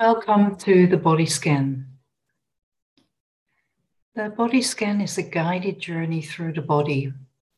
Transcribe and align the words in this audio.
Welcome 0.00 0.56
to 0.56 0.88
the 0.88 0.96
body 0.96 1.24
scan. 1.24 1.86
The 4.16 4.28
body 4.30 4.60
scan 4.60 5.00
is 5.00 5.18
a 5.18 5.22
guided 5.22 5.78
journey 5.78 6.20
through 6.20 6.54
the 6.54 6.62
body, 6.62 7.12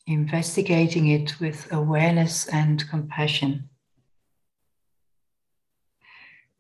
investigating 0.06 1.08
it 1.08 1.40
with 1.40 1.66
awareness 1.72 2.46
and 2.48 2.86
compassion. 2.90 3.70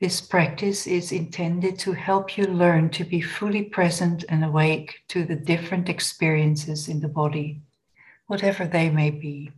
This 0.00 0.22
practice 0.22 0.86
is 0.86 1.12
intended 1.12 1.78
to 1.80 1.92
help 1.92 2.38
you 2.38 2.44
learn 2.44 2.88
to 2.90 3.04
be 3.04 3.20
fully 3.20 3.64
present 3.64 4.24
and 4.30 4.42
awake 4.42 5.00
to 5.08 5.26
the 5.26 5.36
different 5.36 5.90
experiences 5.90 6.88
in 6.88 7.00
the 7.00 7.08
body, 7.08 7.60
whatever 8.28 8.66
they 8.66 8.88
may 8.88 9.10
be. 9.10 9.52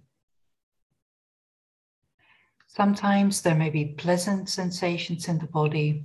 Sometimes 2.78 3.42
there 3.42 3.56
may 3.56 3.70
be 3.70 3.86
pleasant 3.86 4.48
sensations 4.48 5.26
in 5.26 5.40
the 5.40 5.48
body, 5.48 6.04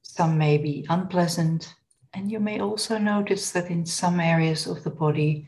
some 0.00 0.38
may 0.38 0.56
be 0.56 0.86
unpleasant, 0.88 1.74
and 2.14 2.32
you 2.32 2.40
may 2.40 2.60
also 2.60 2.96
notice 2.96 3.50
that 3.50 3.70
in 3.70 3.84
some 3.84 4.20
areas 4.20 4.66
of 4.66 4.82
the 4.84 4.90
body 4.90 5.46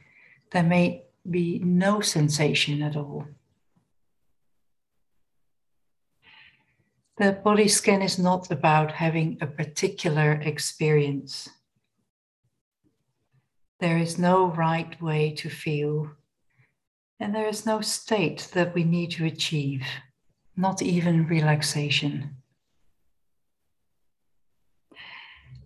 there 0.52 0.62
may 0.62 1.06
be 1.30 1.60
no 1.60 2.02
sensation 2.02 2.82
at 2.82 2.94
all. 2.94 3.24
The 7.16 7.32
body 7.32 7.66
scan 7.66 8.02
is 8.02 8.18
not 8.18 8.50
about 8.50 8.92
having 8.92 9.38
a 9.40 9.46
particular 9.46 10.32
experience. 10.32 11.48
There 13.80 13.96
is 13.96 14.18
no 14.18 14.48
right 14.48 15.00
way 15.00 15.30
to 15.38 15.48
feel, 15.48 16.10
and 17.18 17.34
there 17.34 17.48
is 17.48 17.64
no 17.64 17.80
state 17.80 18.48
that 18.52 18.74
we 18.74 18.84
need 18.84 19.10
to 19.12 19.24
achieve, 19.24 19.86
not 20.56 20.82
even 20.82 21.26
relaxation. 21.26 22.36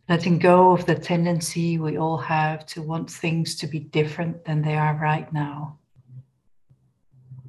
Letting 0.08 0.38
go 0.38 0.72
of 0.72 0.86
the 0.86 0.94
tendency 0.94 1.78
we 1.78 1.96
all 1.96 2.18
have 2.18 2.66
to 2.66 2.82
want 2.82 3.10
things 3.10 3.56
to 3.56 3.66
be 3.66 3.78
different 3.78 4.44
than 4.44 4.62
they 4.62 4.74
are 4.74 4.98
right 5.00 5.32
now. 5.32 5.78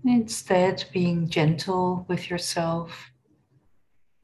Instead, 0.04 0.86
being 0.92 1.30
gentle 1.30 2.06
with 2.08 2.30
yourself, 2.30 3.12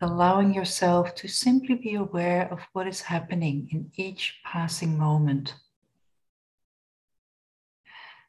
allowing 0.02 0.54
yourself 0.54 1.14
to 1.16 1.28
simply 1.28 1.76
be 1.76 1.96
aware 1.96 2.52
of 2.52 2.60
what 2.74 2.88
is 2.88 3.02
happening 3.02 3.68
in 3.72 3.92
each 3.96 4.40
passing 4.44 4.98
moment 4.98 5.54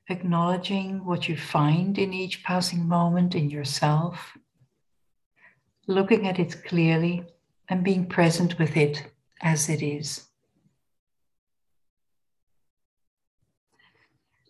acknowledging 0.09 1.05
what 1.05 1.29
you 1.29 1.37
find 1.37 1.99
in 1.99 2.13
each 2.13 2.43
passing 2.43 2.87
moment 2.87 3.35
in 3.35 3.51
yourself, 3.51 4.37
looking 5.87 6.27
at 6.27 6.39
it 6.39 6.65
clearly 6.65 7.25
and 7.69 7.85
being 7.85 8.07
present 8.07 8.59
with 8.59 8.77
it 8.77 9.05
as 9.43 9.69
it 9.69 9.83
is. 9.83 10.25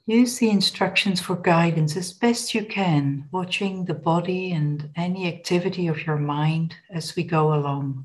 Use 0.07 0.39
the 0.39 0.49
instructions 0.49 1.21
for 1.21 1.37
guidance 1.37 1.95
as 1.97 2.15
best 2.15 2.55
you 2.55 2.65
can, 2.65 3.29
watching 3.31 3.85
the 3.85 3.95
body 3.95 4.53
and 4.53 4.89
any 4.97 5.29
activity 5.29 5.87
of 5.87 6.07
your 6.07 6.17
mind 6.17 6.77
as 6.91 7.15
we 7.15 7.23
go 7.23 7.53
along 7.53 8.05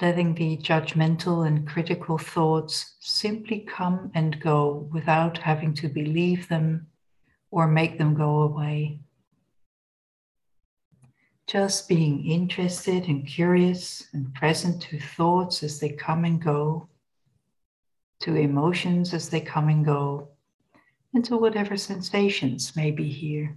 letting 0.00 0.34
the 0.34 0.56
judgmental 0.58 1.46
and 1.46 1.66
critical 1.66 2.18
thoughts 2.18 2.96
simply 3.00 3.60
come 3.60 4.10
and 4.14 4.40
go 4.40 4.88
without 4.92 5.38
having 5.38 5.72
to 5.74 5.88
believe 5.88 6.48
them 6.48 6.86
or 7.50 7.66
make 7.66 7.98
them 7.98 8.14
go 8.14 8.42
away. 8.42 9.00
Just 11.46 11.88
being 11.88 12.26
interested 12.26 13.06
and 13.06 13.26
curious 13.26 14.08
and 14.12 14.34
present 14.34 14.82
to 14.82 14.98
thoughts 14.98 15.62
as 15.62 15.78
they 15.78 15.90
come 15.90 16.24
and 16.24 16.42
go, 16.42 16.88
to 18.20 18.34
emotions 18.34 19.14
as 19.14 19.28
they 19.28 19.40
come 19.40 19.68
and 19.68 19.84
go, 19.84 20.28
and 21.14 21.24
to 21.24 21.36
whatever 21.36 21.76
sensations 21.76 22.74
may 22.74 22.90
be 22.90 23.08
here. 23.08 23.56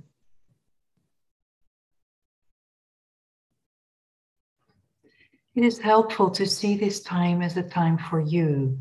It 5.55 5.63
is 5.63 5.79
helpful 5.79 6.29
to 6.31 6.45
see 6.45 6.77
this 6.77 7.01
time 7.01 7.41
as 7.41 7.57
a 7.57 7.63
time 7.63 7.97
for 7.97 8.21
you, 8.21 8.77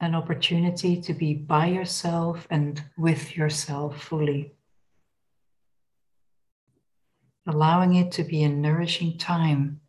an 0.00 0.14
opportunity 0.14 1.00
to 1.00 1.14
be 1.14 1.32
by 1.32 1.66
yourself 1.66 2.46
and 2.50 2.82
with 2.98 3.34
yourself 3.34 4.02
fully. 4.02 4.52
Allowing 7.46 7.94
it 7.94 8.12
to 8.12 8.22
be 8.22 8.42
a 8.42 8.48
nourishing 8.50 9.16
time, 9.16 9.80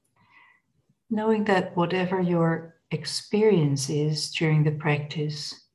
knowing 1.09 1.43
that 1.45 1.75
whatever 1.75 2.21
your 2.21 2.75
experience 2.91 3.89
is 3.89 4.31
during 4.31 4.63
the 4.63 4.71
practice, 4.71 5.67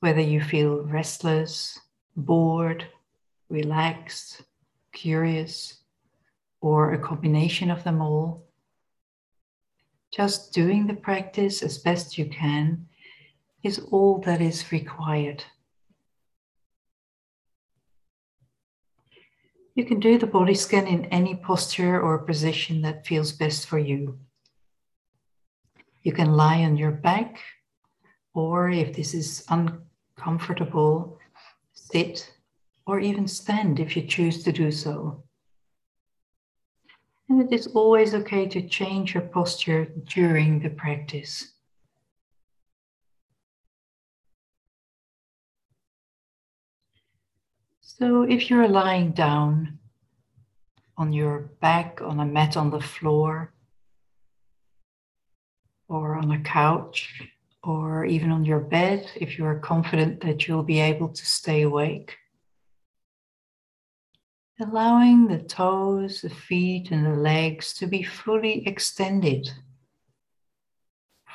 whether 0.00 0.20
you 0.20 0.40
feel 0.40 0.82
restless, 0.82 1.78
bored, 2.16 2.84
relaxed, 3.48 4.42
curious, 4.92 5.78
or 6.60 6.92
a 6.92 6.98
combination 6.98 7.70
of 7.70 7.84
them 7.84 8.00
all, 8.00 8.48
just 10.12 10.52
doing 10.52 10.86
the 10.86 10.94
practice 10.94 11.62
as 11.62 11.78
best 11.78 12.18
you 12.18 12.26
can 12.26 12.86
is 13.62 13.78
all 13.90 14.18
that 14.18 14.40
is 14.40 14.70
required. 14.70 15.42
You 19.74 19.86
can 19.86 20.00
do 20.00 20.18
the 20.18 20.26
body 20.26 20.54
scan 20.54 20.86
in 20.86 21.06
any 21.06 21.34
posture 21.34 21.98
or 21.98 22.18
position 22.18 22.82
that 22.82 23.06
feels 23.06 23.32
best 23.32 23.66
for 23.66 23.78
you. 23.78 24.18
You 26.02 26.12
can 26.12 26.32
lie 26.32 26.62
on 26.62 26.76
your 26.76 26.90
back, 26.90 27.38
or 28.34 28.68
if 28.68 28.94
this 28.94 29.14
is 29.14 29.46
uncomfortable, 29.48 31.18
sit 31.72 32.34
or 32.86 33.00
even 33.00 33.26
stand 33.26 33.80
if 33.80 33.96
you 33.96 34.02
choose 34.02 34.42
to 34.44 34.52
do 34.52 34.70
so. 34.70 35.22
And 37.28 37.40
it 37.42 37.52
is 37.52 37.68
always 37.68 38.14
okay 38.14 38.46
to 38.48 38.68
change 38.68 39.14
your 39.14 39.22
posture 39.22 39.86
during 40.04 40.60
the 40.60 40.70
practice. 40.70 41.52
So 47.80 48.22
if 48.22 48.50
you're 48.50 48.68
lying 48.68 49.12
down 49.12 49.78
on 50.98 51.12
your 51.12 51.50
back 51.60 52.00
on 52.02 52.20
a 52.20 52.26
mat 52.26 52.56
on 52.56 52.70
the 52.70 52.80
floor, 52.80 53.52
or 55.88 56.16
on 56.16 56.30
a 56.32 56.40
couch, 56.40 57.22
or 57.62 58.04
even 58.06 58.30
on 58.30 58.44
your 58.44 58.60
bed, 58.60 59.10
if 59.16 59.38
you 59.38 59.44
are 59.44 59.58
confident 59.58 60.20
that 60.22 60.48
you'll 60.48 60.62
be 60.62 60.80
able 60.80 61.08
to 61.08 61.26
stay 61.26 61.62
awake, 61.62 62.16
allowing 64.60 65.26
the 65.26 65.38
toes, 65.38 66.22
the 66.22 66.30
feet, 66.30 66.90
and 66.90 67.06
the 67.06 67.16
legs 67.16 67.72
to 67.74 67.86
be 67.86 68.02
fully 68.02 68.66
extended, 68.66 69.50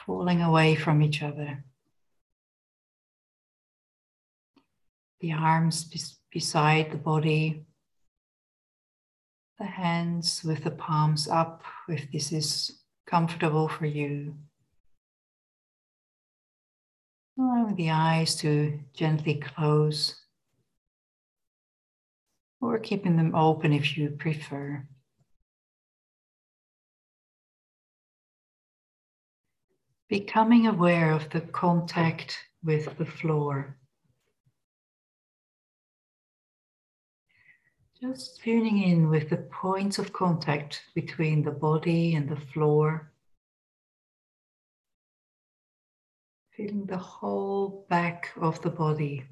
falling 0.05 0.41
away 0.41 0.75
from 0.75 1.01
each 1.01 1.23
other. 1.23 1.63
The 5.19 5.33
arms 5.33 5.89
beside 6.31 6.91
the 6.91 6.97
body, 6.97 7.65
the 9.57 9.65
hands 9.65 10.43
with 10.43 10.63
the 10.63 10.71
palms 10.71 11.27
up, 11.27 11.63
if 11.89 12.11
this 12.11 12.31
is 12.31 12.83
comfortable 13.07 13.67
for 13.67 13.87
you. 13.87 14.35
Allowing 17.39 17.75
the 17.75 17.89
eyes 17.89 18.35
to 18.37 18.79
gently 18.93 19.35
close 19.35 20.26
or 22.59 22.79
keeping 22.79 23.17
them 23.17 23.35
open 23.35 23.73
if 23.73 23.97
you 23.97 24.09
prefer. 24.09 24.85
Becoming 30.09 30.67
aware 30.67 31.11
of 31.11 31.29
the 31.29 31.41
contact 31.41 32.37
with 32.63 32.97
the 32.97 33.05
floor. 33.05 33.77
Just 37.99 38.41
tuning 38.41 38.83
in 38.83 39.09
with 39.09 39.29
the 39.29 39.37
points 39.37 39.97
of 39.97 40.13
contact 40.13 40.83
between 40.93 41.43
the 41.43 41.51
body 41.51 42.13
and 42.13 42.29
the 42.29 42.39
floor. 42.53 43.11
Feeling 46.55 46.85
the 46.85 46.97
whole 46.97 47.85
back 47.89 48.31
of 48.39 48.61
the 48.61 48.69
body. 48.69 49.25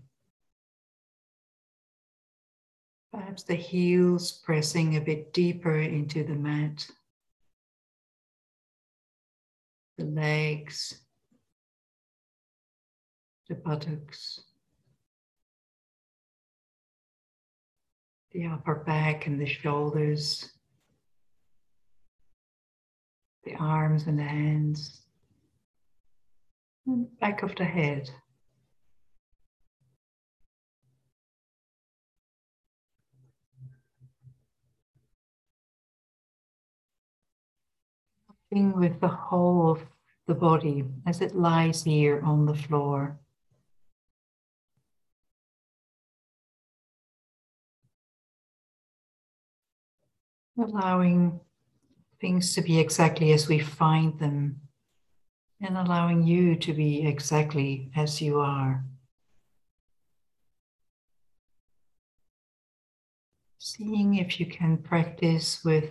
Perhaps 3.15 3.43
the 3.43 3.55
heels 3.55 4.31
pressing 4.31 4.97
a 4.97 5.01
bit 5.01 5.31
deeper 5.31 5.77
into 5.77 6.23
the 6.23 6.35
mat. 6.35 6.85
The 9.97 10.03
legs, 10.03 10.99
the 13.47 13.55
buttocks, 13.55 14.41
the 18.33 18.47
upper 18.47 18.75
back 18.75 19.27
and 19.27 19.39
the 19.39 19.45
shoulders. 19.45 20.51
the 23.45 23.55
arms 23.55 24.07
and 24.07 24.17
the 24.17 24.23
hands, 24.23 25.01
and 26.87 27.05
the 27.05 27.09
back 27.21 27.43
of 27.43 27.55
the 27.55 27.63
head. 27.63 28.09
With 38.55 39.01
the 39.01 39.07
whole 39.09 39.69
of 39.69 39.81
the 40.27 40.33
body 40.33 40.85
as 41.05 41.19
it 41.19 41.35
lies 41.35 41.83
here 41.83 42.21
on 42.23 42.45
the 42.45 42.55
floor. 42.55 43.19
Allowing 50.57 51.39
things 52.21 52.55
to 52.55 52.61
be 52.61 52.79
exactly 52.79 53.33
as 53.33 53.49
we 53.49 53.59
find 53.59 54.17
them 54.19 54.61
and 55.61 55.77
allowing 55.77 56.23
you 56.23 56.55
to 56.55 56.73
be 56.73 57.05
exactly 57.05 57.91
as 57.93 58.21
you 58.21 58.39
are. 58.39 58.85
Seeing 63.59 64.15
if 64.15 64.39
you 64.39 64.45
can 64.45 64.77
practice 64.77 65.61
with 65.65 65.89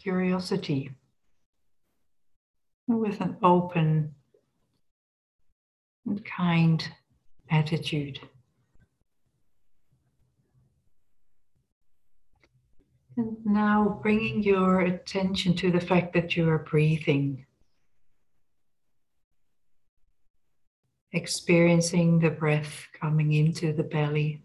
curiosity 0.00 0.90
with 2.86 3.20
an 3.20 3.36
open 3.42 4.14
and 6.06 6.24
kind 6.24 6.88
attitude. 7.50 8.20
And 13.16 13.36
now 13.44 13.98
bringing 14.02 14.42
your 14.42 14.82
attention 14.82 15.54
to 15.56 15.70
the 15.70 15.80
fact 15.80 16.12
that 16.12 16.36
you 16.36 16.48
are 16.50 16.58
breathing, 16.58 17.46
experiencing 21.12 22.20
the 22.20 22.30
breath 22.30 22.86
coming 23.00 23.32
into 23.32 23.72
the 23.72 23.82
belly. 23.82 24.42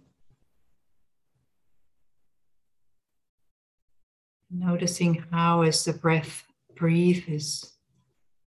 Noticing 4.49 5.25
how, 5.31 5.61
as 5.61 5.83
the 5.83 5.93
breath 5.93 6.45
breathes, 6.75 7.70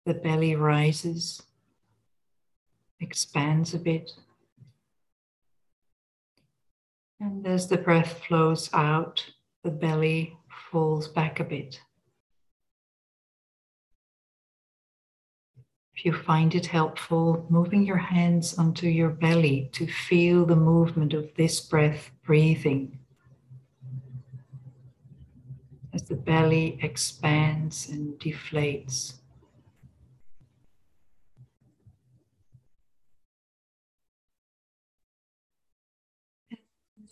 the 0.07 0.13
belly 0.13 0.55
rises, 0.55 1.43
expands 3.01 3.73
a 3.73 3.77
bit. 3.77 4.13
And 7.19 7.45
as 7.45 7.67
the 7.67 7.77
breath 7.77 8.23
flows 8.25 8.69
out, 8.71 9.25
the 9.65 9.69
belly 9.69 10.37
falls 10.71 11.09
back 11.09 11.41
a 11.41 11.43
bit. 11.43 11.81
If 15.93 16.05
you 16.05 16.13
find 16.13 16.55
it 16.55 16.67
helpful, 16.67 17.45
moving 17.49 17.83
your 17.85 17.97
hands 17.97 18.57
onto 18.57 18.87
your 18.87 19.09
belly 19.09 19.69
to 19.73 19.87
feel 19.87 20.45
the 20.45 20.55
movement 20.55 21.13
of 21.13 21.29
this 21.35 21.59
breath 21.59 22.11
breathing. 22.23 22.97
As 25.93 26.03
the 26.03 26.15
belly 26.15 26.79
expands 26.81 27.89
and 27.89 28.17
deflates. 28.19 29.15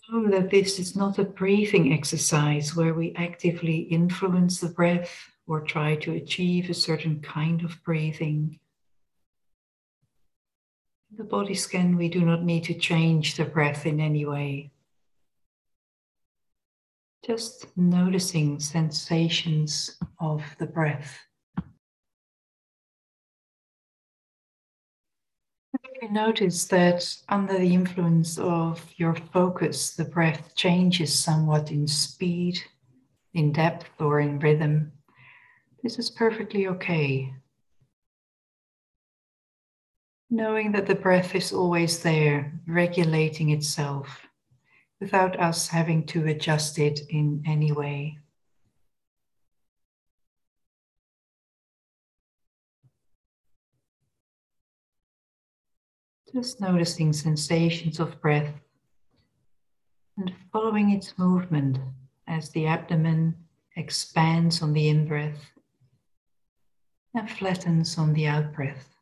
Know 0.08 0.30
that 0.30 0.50
this 0.50 0.78
is 0.78 0.96
not 0.96 1.18
a 1.18 1.24
breathing 1.24 1.92
exercise 1.92 2.76
where 2.76 2.94
we 2.94 3.14
actively 3.16 3.78
influence 3.78 4.60
the 4.60 4.68
breath 4.68 5.30
or 5.46 5.60
try 5.60 5.96
to 5.96 6.12
achieve 6.12 6.70
a 6.70 6.74
certain 6.74 7.20
kind 7.20 7.64
of 7.64 7.82
breathing. 7.84 8.58
In 11.10 11.16
the 11.16 11.24
body 11.24 11.54
scan, 11.54 11.96
we 11.96 12.08
do 12.08 12.24
not 12.24 12.42
need 12.42 12.64
to 12.64 12.74
change 12.74 13.36
the 13.36 13.44
breath 13.44 13.86
in 13.86 14.00
any 14.00 14.26
way. 14.26 14.70
Just 17.24 17.66
noticing 17.76 18.60
sensations 18.60 19.98
of 20.20 20.42
the 20.58 20.66
breath. 20.66 21.18
You 26.06 26.12
notice 26.12 26.66
that 26.66 27.16
under 27.28 27.58
the 27.58 27.74
influence 27.74 28.38
of 28.38 28.80
your 28.96 29.14
focus, 29.32 29.94
the 29.94 30.04
breath 30.04 30.54
changes 30.54 31.12
somewhat 31.12 31.72
in 31.72 31.88
speed, 31.88 32.60
in 33.34 33.52
depth, 33.52 33.90
or 33.98 34.20
in 34.20 34.38
rhythm, 34.38 34.92
this 35.82 35.98
is 35.98 36.10
perfectly 36.10 36.68
okay. 36.68 37.32
Knowing 40.30 40.72
that 40.72 40.86
the 40.86 40.94
breath 40.94 41.34
is 41.34 41.52
always 41.52 42.00
there, 42.02 42.52
regulating 42.68 43.50
itself, 43.50 44.26
without 45.00 45.38
us 45.40 45.68
having 45.68 46.06
to 46.06 46.26
adjust 46.26 46.78
it 46.78 47.00
in 47.10 47.42
any 47.46 47.72
way. 47.72 48.16
Just 56.36 56.60
noticing 56.60 57.14
sensations 57.14 57.98
of 57.98 58.20
breath 58.20 58.52
and 60.18 60.34
following 60.52 60.90
its 60.90 61.16
movement 61.16 61.78
as 62.28 62.50
the 62.50 62.66
abdomen 62.66 63.34
expands 63.74 64.60
on 64.60 64.74
the 64.74 64.90
in 64.90 65.08
breath 65.08 65.50
and 67.14 67.30
flattens 67.30 67.96
on 67.96 68.12
the 68.12 68.26
out 68.26 68.52
breath. 68.52 68.95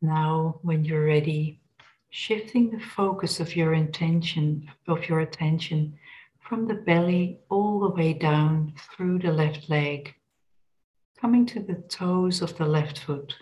Now, 0.00 0.58
when 0.62 0.84
you're 0.84 1.04
ready, 1.04 1.60
shifting 2.10 2.70
the 2.70 2.80
focus 2.80 3.40
of 3.40 3.54
your 3.54 3.74
intention, 3.74 4.70
of 4.88 5.08
your 5.08 5.20
attention 5.20 5.98
from 6.40 6.66
the 6.66 6.74
belly 6.74 7.40
all 7.50 7.80
the 7.80 7.90
way 7.90 8.14
down 8.14 8.72
through 8.76 9.18
the 9.18 9.32
left 9.32 9.68
leg, 9.68 10.14
coming 11.20 11.44
to 11.46 11.60
the 11.60 11.74
toes 11.74 12.40
of 12.40 12.56
the 12.56 12.66
left 12.66 13.00
foot. 13.00 13.34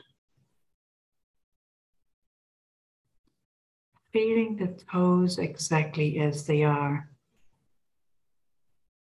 Feeling 4.12 4.56
the 4.56 4.76
toes 4.90 5.38
exactly 5.38 6.18
as 6.18 6.46
they 6.46 6.62
are. 6.62 7.10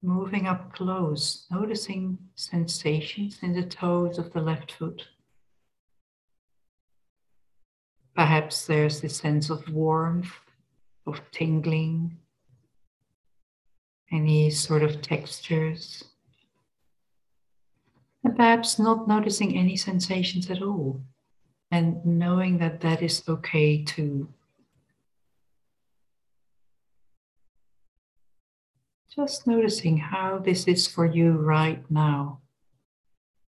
Moving 0.01 0.47
up 0.47 0.73
close, 0.75 1.47
noticing 1.51 2.19
sensations 2.37 3.39
in 3.43 3.53
the 3.53 3.65
toes 3.65 4.17
of 4.19 4.33
the 4.33 4.41
left 4.41 4.73
foot. 4.73 5.03
Perhaps 8.19 8.67
there's 8.67 9.01
this 9.01 9.17
sense 9.17 9.49
of 9.49 9.73
warmth, 9.73 10.33
of 11.07 11.21
tingling, 11.31 12.19
any 14.11 14.51
sort 14.51 14.83
of 14.83 15.01
textures. 15.01 16.03
And 18.25 18.35
perhaps 18.35 18.81
not 18.81 19.07
noticing 19.07 19.57
any 19.57 19.77
sensations 19.77 20.51
at 20.51 20.63
all, 20.63 21.01
and 21.71 22.05
knowing 22.05 22.59
that 22.59 22.81
that 22.81 23.03
is 23.03 23.23
okay 23.29 23.85
too. 23.85 24.29
Just 29.15 29.47
noticing 29.47 29.97
how 29.97 30.41
this 30.41 30.67
is 30.67 30.89
for 30.89 31.07
you 31.07 31.35
right 31.35 31.89
now. 31.89 32.41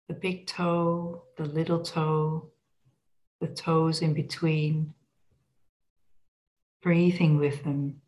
The 0.09 0.15
big 0.15 0.49
toe, 0.49 1.23
the 1.37 1.45
little 1.45 1.83
toe, 1.83 2.51
the 3.41 3.49
toes 3.49 4.03
in 4.03 4.15
between, 4.15 4.95
breathing 6.83 7.37
with 7.37 7.63
them, 7.65 8.01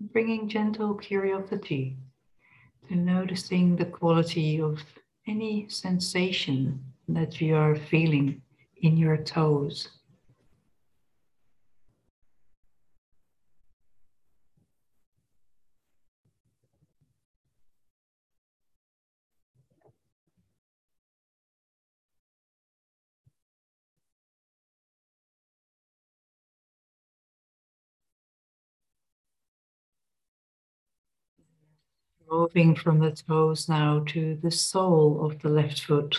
bringing 0.00 0.48
gentle 0.48 0.94
curiosity 0.94 1.96
to 2.88 2.96
noticing 2.96 3.76
the 3.76 3.84
quality 3.84 4.60
of 4.60 4.82
any 5.26 5.68
sensation 5.68 6.82
that 7.08 7.40
you 7.40 7.54
are 7.54 7.76
feeling 7.76 8.42
in 8.82 8.96
your 8.96 9.16
toes. 9.16 9.88
Moving 32.30 32.76
from 32.76 33.00
the 33.00 33.10
toes 33.10 33.68
now 33.68 34.04
to 34.06 34.38
the 34.40 34.52
sole 34.52 35.26
of 35.26 35.40
the 35.42 35.48
left 35.48 35.80
foot. 35.80 36.16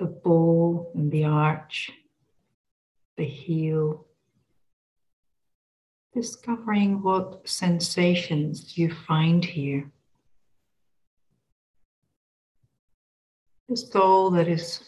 The 0.00 0.06
ball 0.06 0.90
and 0.96 1.12
the 1.12 1.22
arch, 1.22 1.92
the 3.16 3.24
heel. 3.24 4.06
Discovering 6.12 7.00
what 7.00 7.48
sensations 7.48 8.76
you 8.76 8.92
find 8.92 9.44
here. 9.44 9.88
The 13.68 13.76
sole 13.76 14.32
that 14.32 14.48
is 14.48 14.80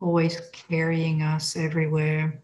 always 0.00 0.40
carrying 0.52 1.22
us 1.22 1.56
everywhere. 1.56 2.43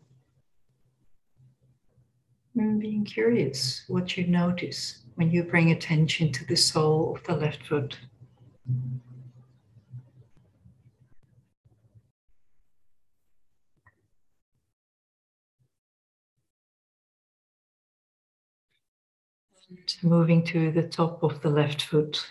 And 2.56 2.80
being 2.80 3.04
curious 3.04 3.84
what 3.88 4.16
you 4.16 4.26
notice 4.26 5.02
when 5.14 5.30
you 5.30 5.44
bring 5.44 5.70
attention 5.70 6.32
to 6.32 6.44
the 6.46 6.56
sole 6.56 7.14
of 7.16 7.22
the 7.24 7.34
left 7.34 7.66
foot. 7.66 7.96
And 19.68 20.10
moving 20.10 20.44
to 20.46 20.72
the 20.72 20.82
top 20.82 21.22
of 21.22 21.40
the 21.42 21.50
left 21.50 21.82
foot 21.82 22.26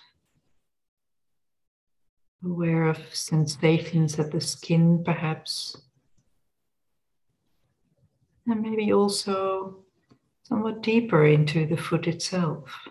aware 2.44 2.88
of 2.88 2.98
sensations 3.14 4.18
at 4.18 4.32
the 4.32 4.42
skin, 4.42 5.04
perhaps. 5.04 5.76
And 8.48 8.62
maybe 8.62 8.94
also 8.94 9.84
somewhat 10.50 10.82
deeper 10.82 11.25
into 11.25 11.68
the 11.68 11.77
foot 11.77 12.08
itself. 12.08 12.88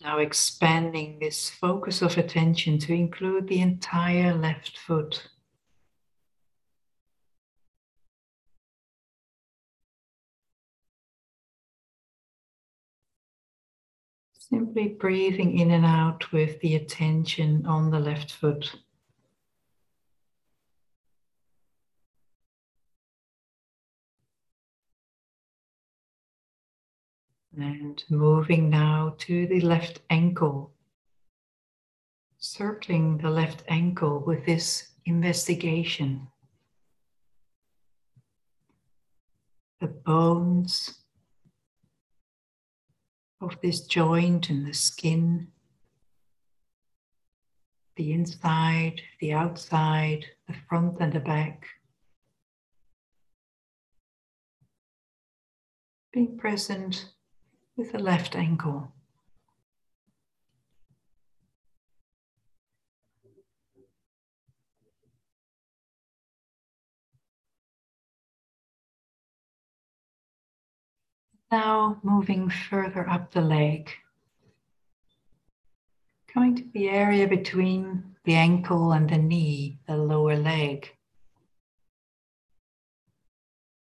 Now 0.00 0.18
expanding 0.18 1.18
this 1.18 1.50
focus 1.50 2.02
of 2.02 2.16
attention 2.18 2.78
to 2.80 2.94
include 2.94 3.48
the 3.48 3.60
entire 3.60 4.32
left 4.32 4.78
foot. 4.78 5.28
Simply 14.50 14.88
breathing 14.88 15.58
in 15.58 15.70
and 15.72 15.84
out 15.84 16.32
with 16.32 16.58
the 16.60 16.76
attention 16.76 17.66
on 17.66 17.90
the 17.90 18.00
left 18.00 18.32
foot. 18.32 18.74
And 27.54 28.02
moving 28.08 28.70
now 28.70 29.16
to 29.18 29.46
the 29.48 29.60
left 29.60 30.00
ankle. 30.08 30.72
Circling 32.38 33.18
the 33.18 33.30
left 33.30 33.64
ankle 33.68 34.20
with 34.20 34.46
this 34.46 34.88
investigation. 35.04 36.28
The 39.80 39.88
bones 39.88 41.00
of 43.40 43.56
this 43.62 43.80
joint 43.82 44.50
and 44.50 44.66
the 44.66 44.74
skin, 44.74 45.48
the 47.96 48.12
inside, 48.12 49.00
the 49.20 49.32
outside, 49.32 50.24
the 50.46 50.54
front 50.68 50.96
and 51.00 51.12
the 51.12 51.20
back. 51.20 51.66
Being 56.12 56.36
present 56.38 57.12
with 57.76 57.92
the 57.92 57.98
left 57.98 58.34
ankle. 58.34 58.92
Now 71.50 71.98
moving 72.02 72.50
further 72.50 73.08
up 73.08 73.32
the 73.32 73.40
leg, 73.40 73.90
coming 76.26 76.54
to 76.56 76.64
the 76.74 76.90
area 76.90 77.26
between 77.26 78.16
the 78.24 78.34
ankle 78.34 78.92
and 78.92 79.08
the 79.08 79.16
knee, 79.16 79.78
the 79.86 79.96
lower 79.96 80.36
leg. 80.36 80.90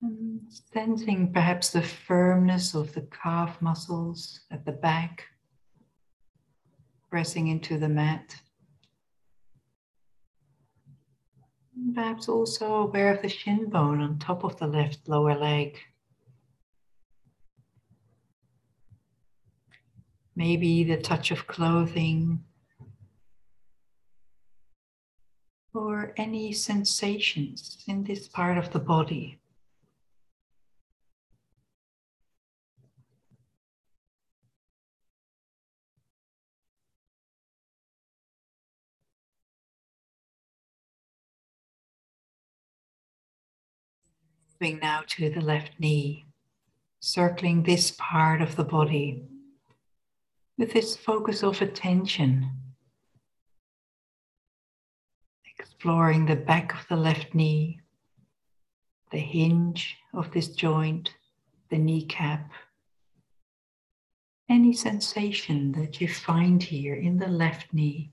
And 0.01 0.43
sensing 0.73 1.33
perhaps 1.33 1.71
the 1.71 1.83
firmness 1.83 2.75
of 2.75 2.95
the 2.95 3.03
calf 3.03 3.61
muscles 3.61 4.41
at 4.53 4.65
the 4.65 4.71
back, 4.71 5.25
pressing 7.11 7.49
into 7.49 7.77
the 7.77 7.89
mat. 7.89 8.37
Perhaps 11.93 12.29
also 12.29 12.75
aware 12.75 13.13
of 13.13 13.23
the 13.23 13.29
shin 13.29 13.69
bone 13.69 14.01
on 14.01 14.21
top 14.21 14.45
of 14.45 14.57
the 14.59 14.69
left 14.69 15.09
lower 15.09 15.35
leg. 15.35 15.77
Maybe 20.39 20.85
the 20.85 20.97
touch 20.97 21.33
of 21.33 21.49
clothing, 21.49 22.45
or 25.75 26.15
any 26.17 26.53
sensations 26.53 27.83
in 27.89 28.05
this 28.05 28.29
part 28.29 28.57
of 28.57 28.71
the 28.73 28.79
body. 28.79 29.41
Moving 44.61 44.79
now 44.79 45.03
to 45.09 45.31
the 45.31 45.41
left 45.41 45.73
knee, 45.81 46.27
circling 47.01 47.65
this 47.65 47.93
part 47.99 48.41
of 48.41 48.55
the 48.55 48.65
body 48.65 49.25
with 50.59 50.73
this 50.73 50.97
focus 50.97 51.45
of 51.45 51.63
attention, 51.63 52.51
exploring 55.59 56.27
the 56.27 56.37
back 56.37 56.75
of 56.75 56.85
the 56.89 56.97
left 56.97 57.33
knee, 57.33 57.81
the 59.13 59.19
hinge 59.19 59.97
of 60.13 60.33
this 60.33 60.49
joint, 60.49 61.15
the 61.71 61.79
kneecap, 61.79 62.51
any 64.51 64.73
sensation 64.73 65.73
that 65.73 66.01
you 66.01 66.09
find 66.09 66.63
here 66.63 66.97
in 66.97 67.19
the 67.19 67.29
left 67.29 67.73
knee. 67.73 68.11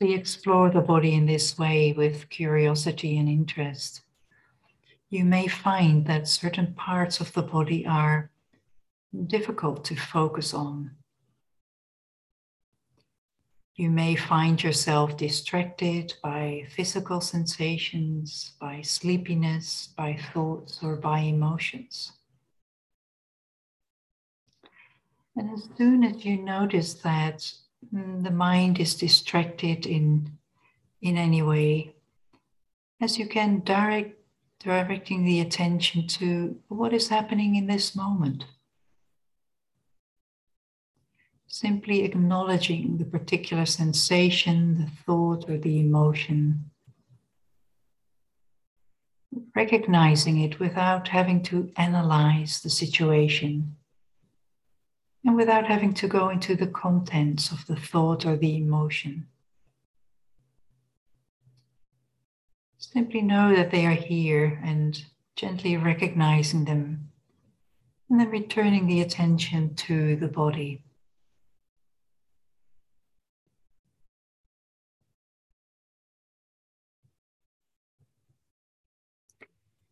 We 0.00 0.14
explore 0.14 0.70
the 0.70 0.80
body 0.80 1.14
in 1.14 1.26
this 1.26 1.58
way 1.58 1.92
with 1.92 2.28
curiosity 2.28 3.18
and 3.18 3.28
interest, 3.28 4.02
you 5.08 5.24
may 5.24 5.46
find 5.46 6.04
that 6.06 6.28
certain 6.28 6.74
parts 6.74 7.20
of 7.20 7.32
the 7.32 7.42
body 7.42 7.86
are 7.86 8.30
difficult 9.26 9.84
to 9.86 9.96
focus 9.96 10.52
on. 10.52 10.90
You 13.76 13.90
may 13.90 14.16
find 14.16 14.62
yourself 14.62 15.16
distracted 15.16 16.14
by 16.22 16.66
physical 16.74 17.20
sensations, 17.20 18.52
by 18.60 18.80
sleepiness, 18.82 19.90
by 19.96 20.18
thoughts, 20.32 20.80
or 20.82 20.96
by 20.96 21.20
emotions. 21.20 22.12
And 25.36 25.50
as 25.52 25.68
soon 25.76 26.04
as 26.04 26.24
you 26.24 26.38
notice 26.38 26.94
that 26.94 27.52
Mm, 27.94 28.24
the 28.24 28.30
mind 28.30 28.78
is 28.78 28.94
distracted 28.94 29.86
in 29.86 30.38
in 31.00 31.16
any 31.16 31.42
way. 31.42 31.94
As 33.00 33.18
you 33.18 33.26
can 33.28 33.60
direct 33.60 34.16
directing 34.58 35.24
the 35.24 35.40
attention 35.40 36.06
to 36.06 36.58
what 36.68 36.92
is 36.92 37.08
happening 37.08 37.56
in 37.56 37.66
this 37.66 37.94
moment. 37.94 38.44
Simply 41.46 42.02
acknowledging 42.02 42.98
the 42.98 43.04
particular 43.04 43.66
sensation 43.66 44.78
the 44.78 44.90
thought 45.04 45.48
or 45.48 45.58
the 45.58 45.78
emotion. 45.78 46.70
Recognizing 49.54 50.40
it 50.40 50.58
without 50.58 51.08
having 51.08 51.42
to 51.44 51.70
analyze 51.76 52.60
the 52.60 52.70
situation 52.70 53.76
and 55.26 55.34
without 55.34 55.66
having 55.66 55.92
to 55.92 56.06
go 56.06 56.28
into 56.28 56.54
the 56.54 56.68
contents 56.68 57.50
of 57.50 57.66
the 57.66 57.74
thought 57.74 58.24
or 58.24 58.36
the 58.36 58.56
emotion. 58.56 59.26
Simply 62.78 63.22
know 63.22 63.54
that 63.54 63.72
they 63.72 63.84
are 63.86 63.90
here 63.90 64.60
and 64.64 65.04
gently 65.34 65.76
recognizing 65.76 66.64
them, 66.64 67.10
and 68.08 68.20
then 68.20 68.30
returning 68.30 68.86
the 68.86 69.00
attention 69.00 69.74
to 69.74 70.14
the 70.14 70.28
body. 70.28 70.84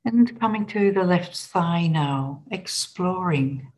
And 0.04 0.38
coming 0.38 0.66
to 0.66 0.92
the 0.92 1.02
left 1.02 1.36
thigh 1.36 1.88
now, 1.88 2.44
exploring. 2.52 3.72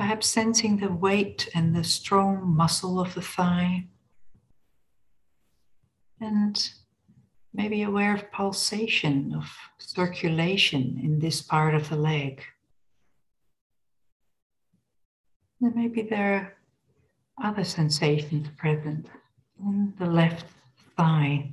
Perhaps 0.00 0.28
sensing 0.28 0.78
the 0.78 0.90
weight 0.90 1.50
and 1.54 1.76
the 1.76 1.84
strong 1.84 2.56
muscle 2.56 2.98
of 2.98 3.12
the 3.12 3.20
thigh. 3.20 3.84
And 6.18 6.70
maybe 7.52 7.82
aware 7.82 8.14
of 8.14 8.32
pulsation, 8.32 9.34
of 9.36 9.54
circulation 9.76 10.98
in 11.04 11.18
this 11.18 11.42
part 11.42 11.74
of 11.74 11.90
the 11.90 11.96
leg. 11.96 12.42
And 15.60 15.76
maybe 15.76 16.00
there 16.00 16.56
are 17.38 17.50
other 17.50 17.64
sensations 17.64 18.48
present 18.56 19.06
in 19.62 19.92
the 19.98 20.06
left 20.06 20.46
thigh. 20.96 21.52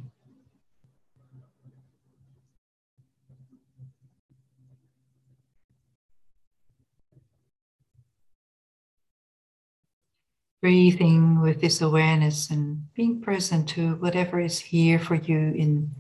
Breathing 10.61 11.39
with 11.41 11.61
this 11.61 11.81
awareness 11.81 12.49
and 12.49 12.91
being 12.95 13.21
present 13.21 13.69
to 13.69 13.95
whatever 13.95 14.39
is 14.39 14.59
here 14.59 14.97
for 14.99 15.15
you 15.15 15.37
in 15.37 15.91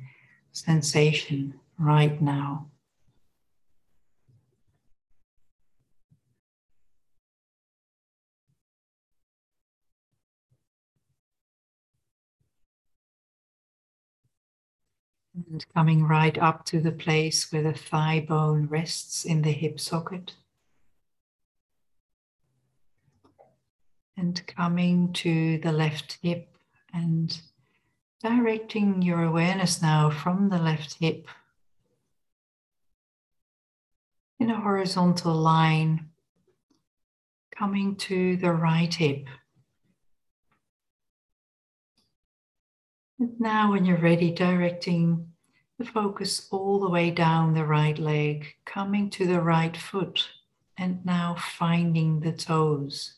sensation 0.51 1.53
right 1.77 2.21
now. 2.21 2.67
And 15.51 15.63
coming 15.75 16.03
right 16.03 16.35
up 16.39 16.65
to 16.65 16.79
the 16.81 16.91
place 16.91 17.51
where 17.51 17.61
the 17.61 17.73
thigh 17.73 18.25
bone 18.27 18.65
rests 18.65 19.23
in 19.23 19.43
the 19.43 19.51
hip 19.51 19.79
socket. 19.79 20.33
And 24.17 24.45
coming 24.47 25.13
to 25.13 25.59
the 25.59 25.71
left 25.71 26.17
hip 26.23 26.57
and 26.93 27.39
directing 28.21 29.01
your 29.01 29.23
awareness 29.23 29.81
now 29.81 30.09
from 30.09 30.49
the 30.49 30.57
left 30.57 30.95
hip 30.99 31.27
in 34.39 34.49
a 34.49 34.59
horizontal 34.59 35.33
line, 35.33 36.09
coming 37.55 37.95
to 37.95 38.37
the 38.37 38.51
right 38.51 38.93
hip. 38.93 39.25
And 43.19 43.39
now, 43.39 43.71
when 43.71 43.85
you're 43.85 43.97
ready, 43.97 44.31
directing 44.31 45.27
the 45.79 45.85
focus 45.85 46.47
all 46.51 46.79
the 46.79 46.89
way 46.89 47.09
down 47.09 47.53
the 47.53 47.65
right 47.65 47.97
leg, 47.97 48.55
coming 48.65 49.09
to 49.11 49.25
the 49.25 49.41
right 49.41 49.75
foot, 49.75 50.27
and 50.77 51.03
now 51.03 51.35
finding 51.35 52.19
the 52.19 52.31
toes 52.31 53.15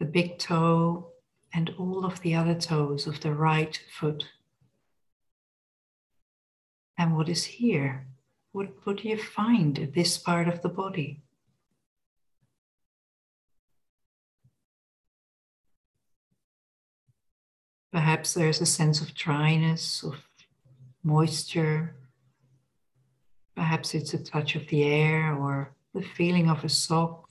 the 0.00 0.06
big 0.06 0.38
toe, 0.38 1.12
and 1.52 1.70
all 1.78 2.04
of 2.04 2.20
the 2.22 2.34
other 2.34 2.54
toes 2.54 3.06
of 3.06 3.20
the 3.20 3.34
right 3.34 3.80
foot. 3.92 4.24
And 6.96 7.16
what 7.16 7.28
is 7.28 7.44
here? 7.44 8.06
What, 8.52 8.68
what 8.84 8.98
do 8.98 9.08
you 9.08 9.18
find 9.18 9.78
at 9.78 9.94
this 9.94 10.16
part 10.16 10.48
of 10.48 10.62
the 10.62 10.68
body? 10.68 11.22
Perhaps 17.92 18.34
there's 18.34 18.60
a 18.60 18.66
sense 18.66 19.00
of 19.00 19.14
dryness, 19.14 20.02
of 20.02 20.14
moisture. 21.02 21.96
Perhaps 23.56 23.94
it's 23.94 24.14
a 24.14 24.22
touch 24.22 24.56
of 24.56 24.66
the 24.68 24.84
air 24.84 25.34
or 25.34 25.74
the 25.92 26.02
feeling 26.02 26.48
of 26.48 26.64
a 26.64 26.68
sock 26.68 27.29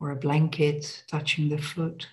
or 0.00 0.10
a 0.10 0.16
blanket 0.16 1.02
touching 1.08 1.48
the 1.48 1.58
foot. 1.58 2.06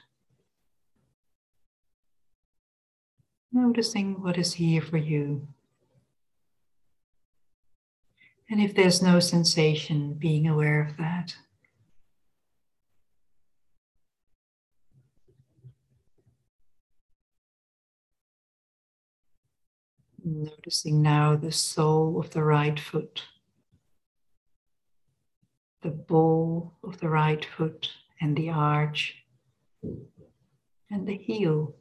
Noticing 3.52 4.22
what 4.22 4.38
is 4.38 4.54
here 4.54 4.82
for 4.82 4.98
you. 4.98 5.48
And 8.50 8.62
if 8.62 8.76
there's 8.76 9.02
no 9.02 9.20
sensation, 9.20 10.14
being 10.14 10.48
aware 10.48 10.82
of 10.82 10.98
that. 10.98 11.36
Noticing 20.24 21.02
now 21.02 21.36
the 21.36 21.52
sole 21.52 22.20
of 22.20 22.32
the 22.32 22.44
right 22.44 22.80
foot 22.80 23.24
the 25.86 25.92
ball 25.92 26.74
of 26.84 27.00
the 27.00 27.08
right 27.08 27.46
foot 27.46 27.92
and 28.20 28.36
the 28.36 28.50
arch 28.50 29.24
and 30.90 31.08
the 31.08 31.16
heel. 31.16 31.76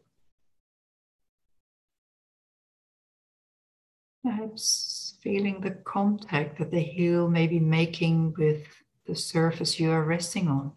Perhaps 4.22 5.16
feeling 5.22 5.62
the 5.62 5.70
contact 5.70 6.58
that 6.58 6.70
the 6.70 6.80
heel 6.80 7.28
may 7.28 7.46
be 7.46 7.58
making 7.58 8.34
with 8.36 8.66
the 9.06 9.16
surface 9.16 9.80
you 9.80 9.90
are 9.90 10.04
resting 10.04 10.48
on. 10.48 10.72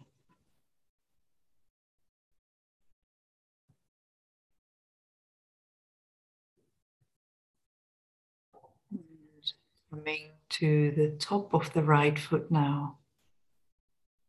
coming 9.90 10.28
to 10.50 10.92
the 10.92 11.08
top 11.18 11.54
of 11.54 11.72
the 11.72 11.82
right 11.82 12.18
foot 12.18 12.50
now 12.50 12.97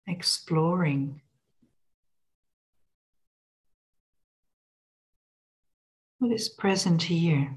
exploring. 0.09 1.21
What 6.19 6.31
is 6.31 6.49
present 6.49 7.03
here? 7.03 7.55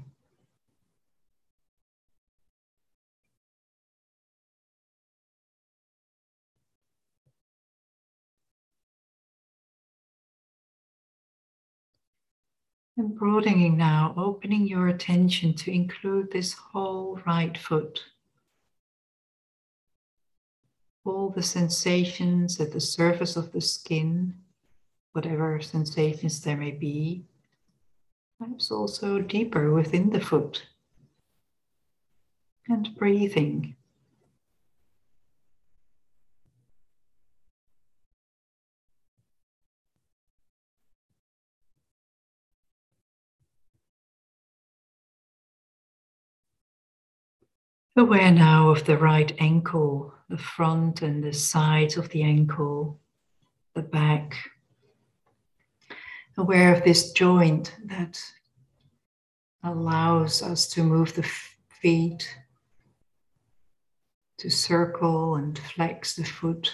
And 12.95 13.15
broadening 13.15 13.75
now, 13.75 14.13
opening 14.15 14.67
your 14.67 14.87
attention 14.87 15.55
to 15.55 15.71
include 15.71 16.31
this 16.31 16.53
whole 16.53 17.19
right 17.25 17.57
foot 17.57 18.03
all 21.05 21.29
the 21.29 21.43
sensations 21.43 22.59
at 22.59 22.71
the 22.71 22.79
surface 22.79 23.35
of 23.35 23.51
the 23.51 23.61
skin, 23.61 24.33
whatever 25.11 25.59
sensations 25.61 26.41
there 26.41 26.57
may 26.57 26.71
be, 26.71 27.23
perhaps 28.39 28.71
also 28.71 29.19
deeper 29.19 29.71
within 29.71 30.09
the 30.09 30.19
foot, 30.19 30.63
and 32.67 32.95
breathing. 32.95 33.75
Aware 47.95 48.31
now 48.31 48.69
of 48.69 48.85
the 48.85 48.97
right 48.97 49.31
ankle, 49.39 50.15
the 50.27 50.37
front 50.37 51.03
and 51.03 51.23
the 51.23 51.31
sides 51.31 51.95
of 51.95 52.09
the 52.09 52.23
ankle, 52.23 52.99
the 53.75 53.83
back. 53.83 54.35
Aware 56.35 56.73
of 56.73 56.83
this 56.83 57.11
joint 57.11 57.75
that 57.85 58.19
allows 59.63 60.41
us 60.41 60.67
to 60.69 60.81
move 60.81 61.13
the 61.13 61.29
feet, 61.81 62.27
to 64.39 64.49
circle 64.49 65.35
and 65.35 65.59
flex 65.59 66.15
the 66.15 66.23
foot. 66.23 66.73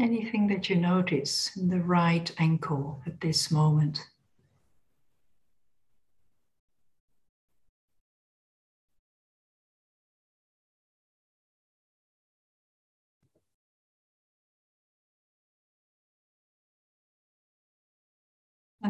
Anything 0.00 0.46
that 0.46 0.70
you 0.70 0.76
notice 0.76 1.56
in 1.56 1.68
the 1.68 1.80
right 1.80 2.30
ankle 2.38 3.02
at 3.06 3.20
this 3.20 3.50
moment. 3.50 4.06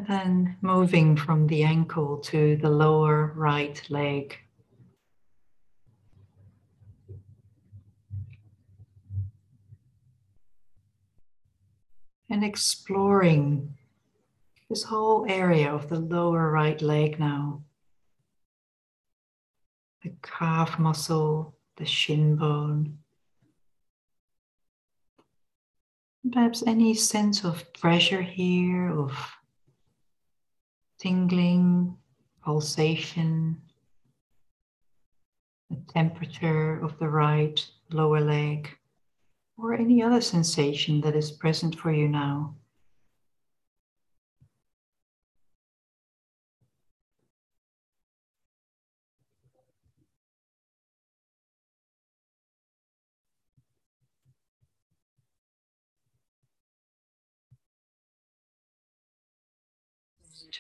And 0.01 0.09
then 0.09 0.57
moving 0.63 1.15
from 1.15 1.47
the 1.47 1.63
ankle 1.63 2.17
to 2.21 2.57
the 2.57 2.71
lower 2.71 3.35
right 3.37 3.79
leg. 3.91 4.35
And 12.31 12.43
exploring 12.43 13.77
this 14.71 14.85
whole 14.85 15.27
area 15.29 15.71
of 15.71 15.91
the 15.91 16.01
lower 16.01 16.51
right 16.51 16.81
leg 16.81 17.21
now. 17.21 17.63
The 20.03 20.15
calf 20.23 20.79
muscle, 20.79 21.59
the 21.77 21.85
shin 21.85 22.37
bone. 22.37 22.97
Perhaps 26.33 26.63
any 26.67 26.95
sense 26.95 27.45
of 27.45 27.71
pressure 27.75 28.23
here, 28.23 28.89
of 28.89 29.13
tingling, 31.01 31.97
pulsation, 32.45 33.57
the 35.71 35.81
temperature 35.93 36.79
of 36.83 36.99
the 36.99 37.09
right 37.09 37.67
lower 37.91 38.21
leg, 38.21 38.69
or 39.57 39.75
any 39.75 40.03
other 40.03 40.21
sensation 40.21 41.01
that 41.01 41.17
is 41.17 41.31
present 41.31 41.79
for 41.79 41.91
you 41.91 42.09
now. 42.09 42.55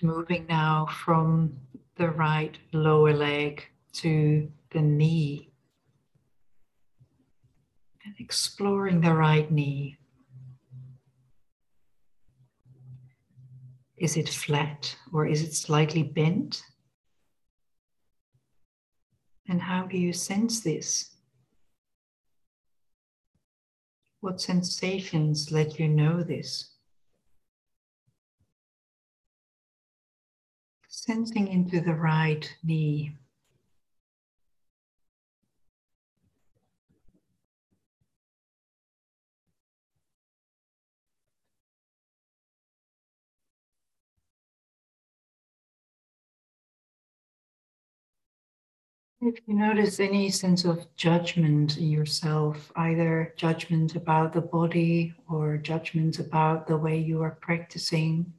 Moving 0.03 0.46
now 0.48 0.87
from 1.05 1.57
the 1.96 2.09
right 2.09 2.57
lower 2.72 3.12
leg 3.12 3.66
to 3.92 4.50
the 4.70 4.81
knee 4.81 5.50
and 8.05 8.14
exploring 8.18 9.00
the 9.00 9.14
right 9.14 9.50
knee. 9.50 9.98
Is 13.98 14.16
it 14.16 14.29
flat 14.29 14.96
or 15.12 15.26
is 15.26 15.42
it 15.42 15.55
slightly 15.55 16.03
bent? 16.03 16.62
And 19.48 19.61
how 19.61 19.87
do 19.87 19.98
you 19.98 20.12
sense 20.12 20.61
this? 20.61 21.16
What 24.20 24.40
sensations 24.40 25.50
let 25.50 25.79
you 25.79 25.88
know 25.88 26.22
this? 26.22 26.70
Sensing 31.03 31.49
into 31.49 31.81
the 31.81 31.95
right 31.95 32.47
knee. 32.63 33.17
If 49.23 49.37
you 49.47 49.55
notice 49.55 50.01
any 50.01 50.29
sense 50.29 50.67
of 50.67 50.95
judgment 50.97 51.79
in 51.79 51.89
yourself, 51.89 52.71
either 52.77 53.33
judgment 53.39 53.97
about 53.97 54.35
the 54.35 54.43
body 54.43 55.15
or 55.31 55.57
judgment 55.57 56.19
about 56.19 56.67
the 56.67 56.77
way 56.77 56.99
you 56.99 57.23
are 57.23 57.39
practicing, 57.41 58.35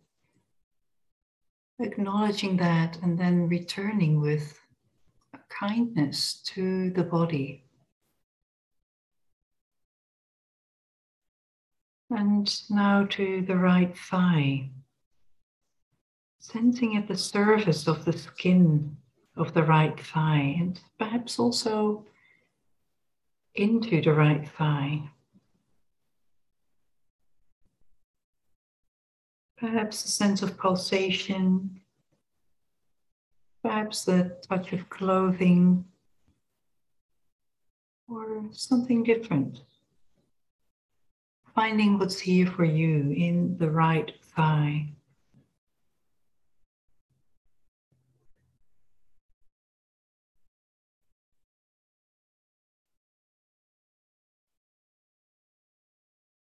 acknowledging 1.82 2.58
that 2.58 2.98
and 3.02 3.18
then 3.18 3.48
returning 3.48 4.20
with 4.20 4.60
kindness 5.50 6.42
to 6.46 6.90
the 6.92 7.04
body. 7.04 7.66
And 12.10 12.54
now 12.70 13.06
to 13.12 13.42
the 13.42 13.56
right 13.56 13.98
thigh, 13.98 14.70
sensing 16.40 16.98
at 16.98 17.08
the 17.08 17.16
surface 17.16 17.88
of 17.88 18.04
the 18.04 18.14
skin 18.14 18.98
of 19.38 19.54
the 19.54 19.64
right 19.64 19.98
thigh 20.00 20.58
and 20.60 20.80
perhaps 21.00 21.40
also 21.40 22.06
into 23.56 24.02
the 24.02 24.14
right 24.14 24.48
thigh. 24.58 25.10
Perhaps 29.62 30.06
a 30.06 30.08
sense 30.08 30.42
of 30.42 30.58
pulsation, 30.58 31.80
perhaps 33.62 34.06
the 34.06 34.36
touch 34.50 34.74
of 34.74 34.90
clothing, 34.90 35.86
or 38.10 38.44
something 38.52 39.04
different. 39.04 39.60
Finding 41.54 42.00
what's 42.00 42.20
here 42.20 42.48
for 42.48 42.66
you 42.66 43.14
in 43.16 43.56
the 43.60 43.70
right 43.70 44.12
thigh. 44.36 44.88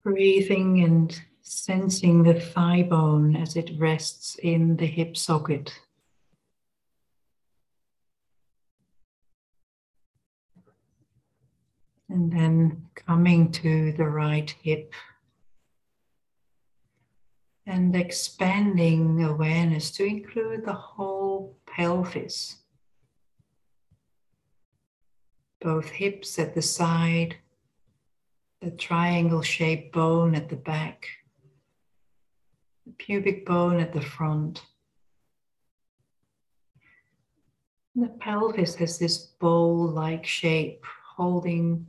Breathing 0.02 0.82
and 0.82 1.20
sensing 1.52 2.22
the 2.22 2.38
thigh 2.38 2.82
bone 2.82 3.36
as 3.36 3.56
it 3.56 3.70
rests 3.78 4.36
in 4.36 4.76
the 4.76 4.86
hip 4.86 5.16
socket. 5.16 5.72
And 12.08 12.32
then 12.32 12.88
coming 12.94 13.52
to 13.52 13.92
the 13.92 14.04
right 14.04 14.54
hip 14.62 14.92
and 17.66 17.94
expanding 17.94 19.22
awareness 19.22 19.90
to 19.92 20.04
include 20.04 20.64
the 20.64 20.72
whole 20.72 21.56
pelvis. 21.66 22.56
Both 25.60 25.90
hips 25.90 26.38
at 26.38 26.54
the 26.54 26.62
side 26.62 27.36
the 28.62 28.70
triangle 28.70 29.42
shaped 29.42 29.92
bone 29.92 30.36
at 30.36 30.48
the 30.48 30.56
back, 30.56 31.08
pubic 32.98 33.46
bone 33.46 33.80
at 33.80 33.92
the 33.92 34.00
front. 34.00 34.62
The 37.94 38.08
pelvis 38.20 38.74
has 38.76 38.98
this 38.98 39.18
bowl 39.18 39.88
like 39.88 40.24
shape 40.24 40.84
holding 41.16 41.86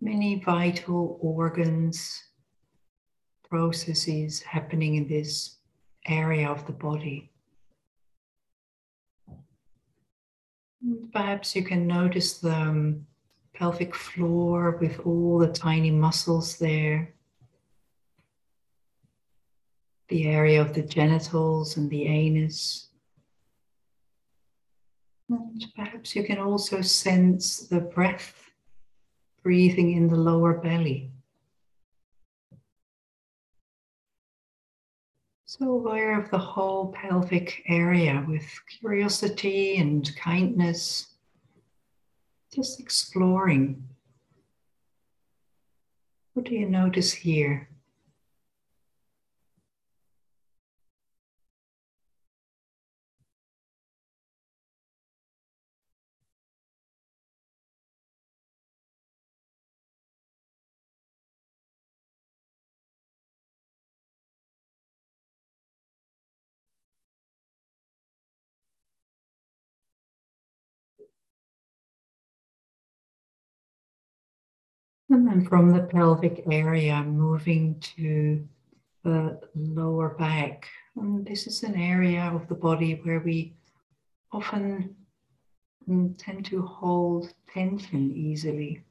many 0.00 0.40
vital 0.40 1.18
organs, 1.20 2.24
processes 3.48 4.40
happening 4.42 4.96
in 4.96 5.08
this 5.08 5.56
area 6.06 6.48
of 6.48 6.66
the 6.66 6.72
body. 6.72 7.30
Perhaps 11.12 11.56
you 11.56 11.64
can 11.64 11.86
notice 11.86 12.38
the 12.38 12.54
um, 12.54 13.06
pelvic 13.54 13.94
floor 13.94 14.78
with 14.80 15.00
all 15.04 15.38
the 15.38 15.48
tiny 15.48 15.90
muscles 15.90 16.58
there. 16.58 17.12
The 20.08 20.26
area 20.26 20.60
of 20.60 20.72
the 20.74 20.82
genitals 20.82 21.76
and 21.76 21.90
the 21.90 22.06
anus. 22.06 22.88
And 25.28 25.66
perhaps 25.76 26.16
you 26.16 26.24
can 26.24 26.38
also 26.38 26.80
sense 26.80 27.58
the 27.60 27.80
breath 27.80 28.50
breathing 29.42 29.92
in 29.92 30.08
the 30.08 30.16
lower 30.16 30.54
belly. 30.54 31.10
So 35.44 35.70
aware 35.70 36.18
of 36.20 36.30
the 36.30 36.38
whole 36.38 36.92
pelvic 36.92 37.62
area 37.66 38.24
with 38.28 38.44
curiosity 38.78 39.76
and 39.78 40.10
kindness 40.16 41.14
just 42.54 42.80
exploring. 42.80 43.82
What 46.34 46.46
do 46.46 46.54
you 46.54 46.68
notice 46.68 47.12
here? 47.12 47.67
From 75.46 75.72
the 75.72 75.82
pelvic 75.82 76.44
area, 76.50 77.02
moving 77.02 77.78
to 77.96 78.42
the 79.04 79.38
lower 79.54 80.10
back, 80.18 80.66
And 80.96 81.24
this 81.24 81.46
is 81.46 81.62
an 81.62 81.76
area 81.76 82.22
of 82.34 82.48
the 82.48 82.54
body 82.54 83.00
where 83.04 83.20
we 83.20 83.56
often 84.32 84.96
tend 86.18 86.44
to 86.46 86.62
hold 86.62 87.32
tension 87.52 88.12
easily. 88.14 88.84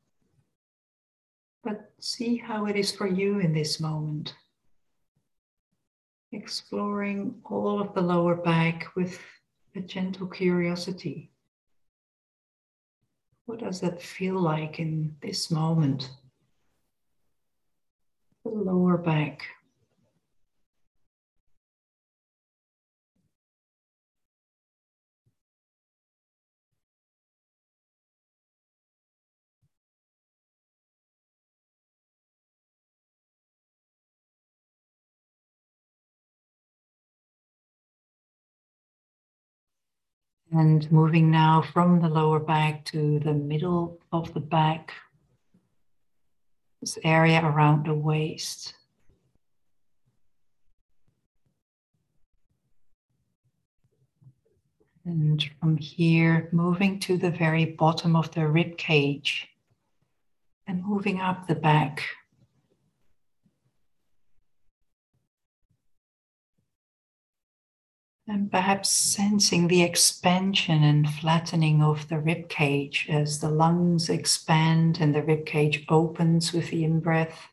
But 1.63 1.91
see 1.99 2.38
how 2.38 2.67
it 2.67 2.75
is 2.75 2.91
for 2.91 3.07
you 3.07 3.39
in 3.39 3.51
this 3.51 3.79
moment. 3.79 4.36
Exploring 6.31 7.41
all 7.43 7.81
of 7.81 7.93
the 7.93 8.01
lower 8.01 8.36
back 8.36 8.95
with 8.95 9.19
a 9.75 9.81
gentle 9.81 10.27
curiosity. 10.27 11.31
What 13.45 13.60
does 13.60 13.79
that 13.81 14.01
feel 14.01 14.39
like 14.39 14.79
in 14.79 15.15
this 15.21 15.51
moment? 15.51 16.10
Lower 18.53 18.97
back. 18.97 19.41
And 40.51 40.89
moving 40.89 41.29
now 41.29 41.62
from 41.62 41.99
the 41.99 42.07
lower 42.07 42.39
back 42.39 42.86
to 42.86 43.19
the 43.19 43.33
middle 43.33 43.99
of 44.13 44.33
the 44.33 44.39
back, 44.39 44.93
this 46.82 46.98
area 47.04 47.42
around 47.44 47.86
the 47.86 47.94
waist. 47.94 48.74
And 55.06 55.42
from 55.62 55.78
here, 55.78 56.50
moving 56.52 57.00
to 57.02 57.18
the 57.18 57.32
very 57.32 57.63
bottom 57.63 58.16
of 58.16 58.34
the 58.34 58.46
rib 58.46 58.78
cage 58.78 59.48
and 60.68 60.86
moving 60.86 61.22
up 61.22 61.48
the 61.48 61.56
back. 61.56 62.04
And 68.30 68.52
perhaps 68.52 68.90
sensing 68.90 69.70
the 69.70 69.84
expansion 69.84 70.84
and 70.84 71.10
flattening 71.10 71.82
of 71.82 72.10
the 72.10 72.20
rib 72.20 72.50
cage 72.50 73.08
as 73.10 73.40
the 73.40 73.50
lungs 73.50 74.10
expand 74.10 74.98
and 75.00 75.16
the 75.16 75.24
rib 75.24 75.46
cage 75.46 75.86
opens 75.88 76.52
with 76.52 76.70
the 76.70 76.84
in 76.84 77.00
breath. 77.00 77.48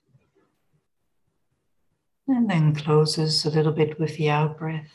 And 2.27 2.51
then 2.51 2.75
closes 2.75 3.45
a 3.45 3.51
little 3.51 3.71
bit 3.71 4.01
with 4.01 4.17
the 4.17 4.31
out 4.31 4.59
breath. 4.59 4.91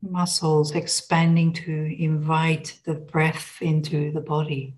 Muscles 0.00 0.76
expanding 0.76 1.54
to 1.54 1.96
invite 1.98 2.78
the 2.84 2.94
breath 2.94 3.58
into 3.60 4.12
the 4.12 4.20
body. 4.20 4.76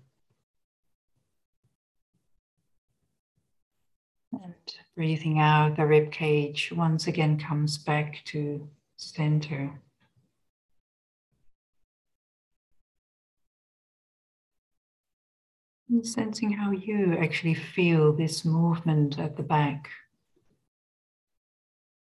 And 4.31 4.55
breathing 4.97 5.37
out, 5.37 5.75
the 5.77 5.85
rib 5.85 6.11
cage 6.11 6.73
once 6.75 7.05
again 7.05 7.37
comes 7.37 7.77
back 7.77 8.19
to 8.25 8.67
center. 8.95 9.79
And 15.87 16.05
sensing 16.05 16.51
how 16.51 16.71
you 16.71 17.15
actually 17.21 17.53
feel 17.53 18.11
this 18.11 18.43
movement 18.43 19.19
at 19.19 19.37
the 19.37 19.43
back. 19.43 19.87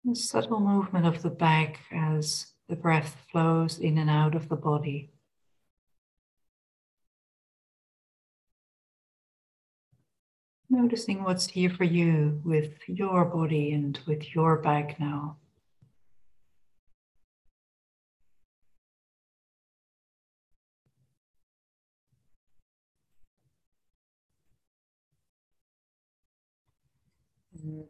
The 0.05 0.15
subtle 0.15 0.61
movement 0.61 1.05
of 1.05 1.21
the 1.21 1.29
back 1.29 1.81
as 1.91 2.53
the 2.69 2.77
breath 2.77 3.17
flows 3.29 3.77
in 3.77 3.97
and 3.97 4.09
out 4.09 4.35
of 4.35 4.47
the 4.47 4.55
body. 4.55 5.11
Noticing 10.75 11.23
what's 11.23 11.47
here 11.47 11.69
for 11.69 11.85
you 11.85 12.41
with 12.43 12.73
your 12.85 13.23
body 13.23 13.71
and 13.71 13.97
with 14.05 14.35
your 14.35 14.57
back 14.57 14.99
now. 14.99 15.37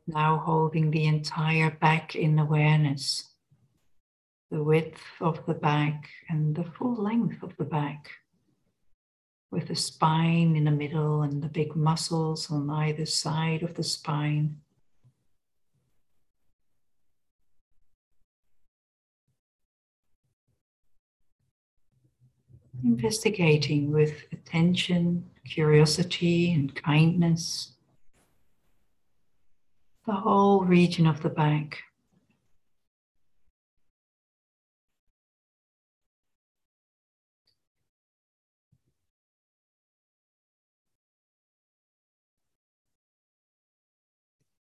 now 0.05 0.37
holding 0.37 0.91
the 0.91 1.05
entire 1.05 1.71
back 1.71 2.15
in 2.15 2.37
awareness, 2.37 3.33
the 4.51 4.61
width 4.61 5.01
of 5.19 5.43
the 5.47 5.55
back 5.55 6.07
and 6.29 6.55
the 6.55 6.63
full 6.63 7.01
length 7.01 7.41
of 7.41 7.57
the 7.57 7.65
back 7.65 8.11
with 9.55 9.69
the 9.69 9.75
spine 9.75 10.57
in 10.57 10.65
the 10.65 10.71
middle 10.71 11.21
and 11.21 11.41
the 11.41 11.47
big 11.47 11.77
muscles 11.77 12.51
on 12.51 12.69
either 12.69 13.05
side 13.05 13.63
of 13.63 13.73
the 13.75 13.83
spine. 13.83 14.57
Investigating 22.83 23.93
with 23.93 24.25
attention, 24.33 25.25
curiosity, 25.45 26.51
and 26.51 26.75
kindness 26.75 27.71
the 30.05 30.13
whole 30.13 30.65
region 30.65 31.07
of 31.07 31.23
the 31.23 31.29
back. 31.29 31.84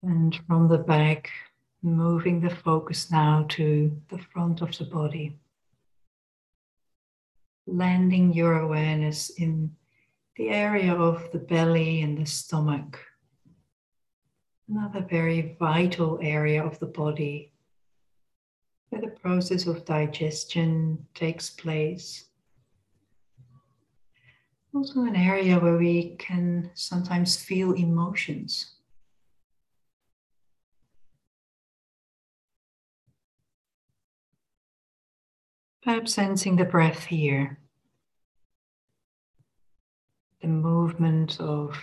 And 0.03 0.39
from 0.47 0.69
the 0.69 0.79
back, 0.79 1.31
moving 1.83 2.41
the 2.41 2.55
focus 2.55 3.11
now 3.11 3.47
to 3.51 4.01
the 4.09 4.19
front 4.19 4.63
of 4.63 4.77
the 4.79 4.85
body. 4.85 5.37
Landing 7.67 8.33
your 8.33 8.61
awareness 8.61 9.31
in 9.31 9.75
the 10.37 10.51
area 10.51 10.95
of 10.95 11.31
the 11.33 11.39
belly 11.39 12.03
and 12.03 12.17
the 12.17 12.27
stomach. 12.27 12.99
Another 14.69 15.01
very 15.01 15.57
vital 15.59 16.19
area 16.23 16.65
of 16.65 16.79
the 16.79 16.87
body 16.87 17.53
where 18.91 19.03
the 19.03 19.09
process 19.09 19.67
of 19.67 19.85
digestion 19.85 21.07
takes 21.15 21.51
place. 21.51 22.27
Also, 24.75 25.01
an 25.01 25.17
area 25.17 25.59
where 25.59 25.77
we 25.77 26.15
can 26.17 26.71
sometimes 26.75 27.37
feel 27.37 27.73
emotions. 27.73 28.78
Perhaps 35.89 36.13
sensing 36.13 36.57
the 36.57 36.67
breath 36.67 37.05
here, 37.05 37.59
the 40.43 40.47
movement 40.47 41.41
of 41.41 41.79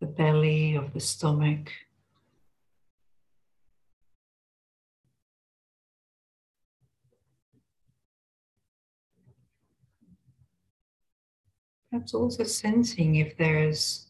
the 0.00 0.06
belly, 0.06 0.74
of 0.74 0.94
the 0.94 1.00
stomach. 1.00 1.70
Perhaps 11.90 12.14
also 12.14 12.42
sensing 12.44 13.16
if 13.16 13.36
there's 13.36 14.06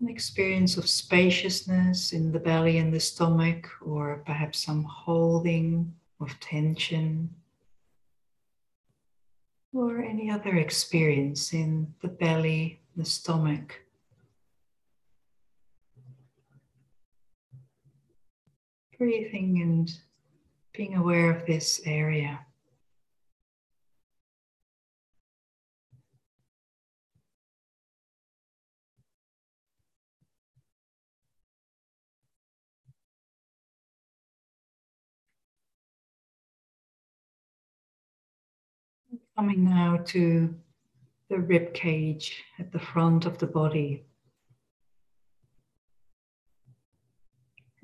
an 0.00 0.08
experience 0.08 0.76
of 0.76 0.88
spaciousness 0.88 2.12
in 2.12 2.32
the 2.32 2.40
belly 2.40 2.78
and 2.78 2.92
the 2.92 2.98
stomach, 2.98 3.68
or 3.80 4.24
perhaps 4.26 4.58
some 4.58 4.82
holding 4.82 5.94
of 6.20 6.38
tension, 6.40 7.30
or 9.72 10.02
any 10.02 10.30
other 10.30 10.56
experience 10.56 11.52
in 11.52 11.94
the 12.00 12.08
belly, 12.08 12.80
the 12.96 13.04
stomach. 13.04 13.80
Breathing 18.98 19.60
and 19.62 19.92
being 20.72 20.96
aware 20.96 21.30
of 21.30 21.46
this 21.46 21.80
area. 21.86 22.40
Coming 39.38 39.62
now 39.62 39.98
to 40.06 40.52
the 41.30 41.38
rib 41.38 41.72
cage 41.72 42.42
at 42.58 42.72
the 42.72 42.80
front 42.80 43.24
of 43.24 43.38
the 43.38 43.46
body. 43.46 44.04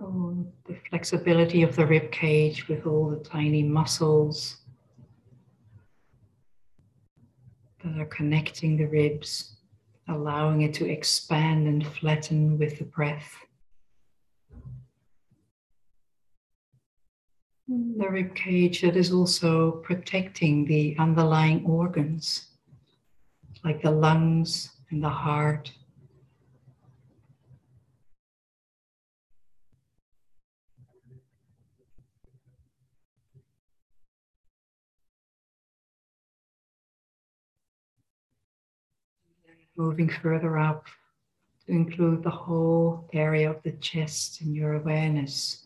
Oh, 0.02 0.44
the 0.66 0.76
flexibility 0.90 1.62
of 1.62 1.76
the 1.76 1.86
rib 1.86 2.10
cage 2.10 2.66
with 2.66 2.88
all 2.88 3.08
the 3.08 3.22
tiny 3.22 3.62
muscles 3.62 4.56
that 7.84 8.00
are 8.00 8.06
connecting 8.06 8.76
the 8.76 8.86
ribs, 8.86 9.54
allowing 10.08 10.62
it 10.62 10.74
to 10.74 10.90
expand 10.90 11.68
and 11.68 11.86
flatten 11.86 12.58
with 12.58 12.80
the 12.80 12.84
breath. 12.84 13.32
Hmm. 17.68 17.98
The 17.98 18.08
rib 18.10 18.34
cage 18.34 18.82
that 18.82 18.96
is 18.96 19.12
also 19.12 19.72
protecting 19.82 20.64
the 20.66 20.96
underlying 20.98 21.64
organs, 21.64 22.46
like 23.64 23.82
the 23.82 23.90
lungs 23.90 24.70
and 24.90 25.02
the 25.02 25.08
heart. 25.08 25.72
moving 39.76 40.08
further 40.08 40.56
up 40.58 40.86
to 41.66 41.72
include 41.72 42.22
the 42.22 42.30
whole 42.30 43.08
area 43.12 43.50
of 43.50 43.62
the 43.62 43.72
chest 43.72 44.40
in 44.40 44.54
your 44.54 44.74
awareness. 44.74 45.63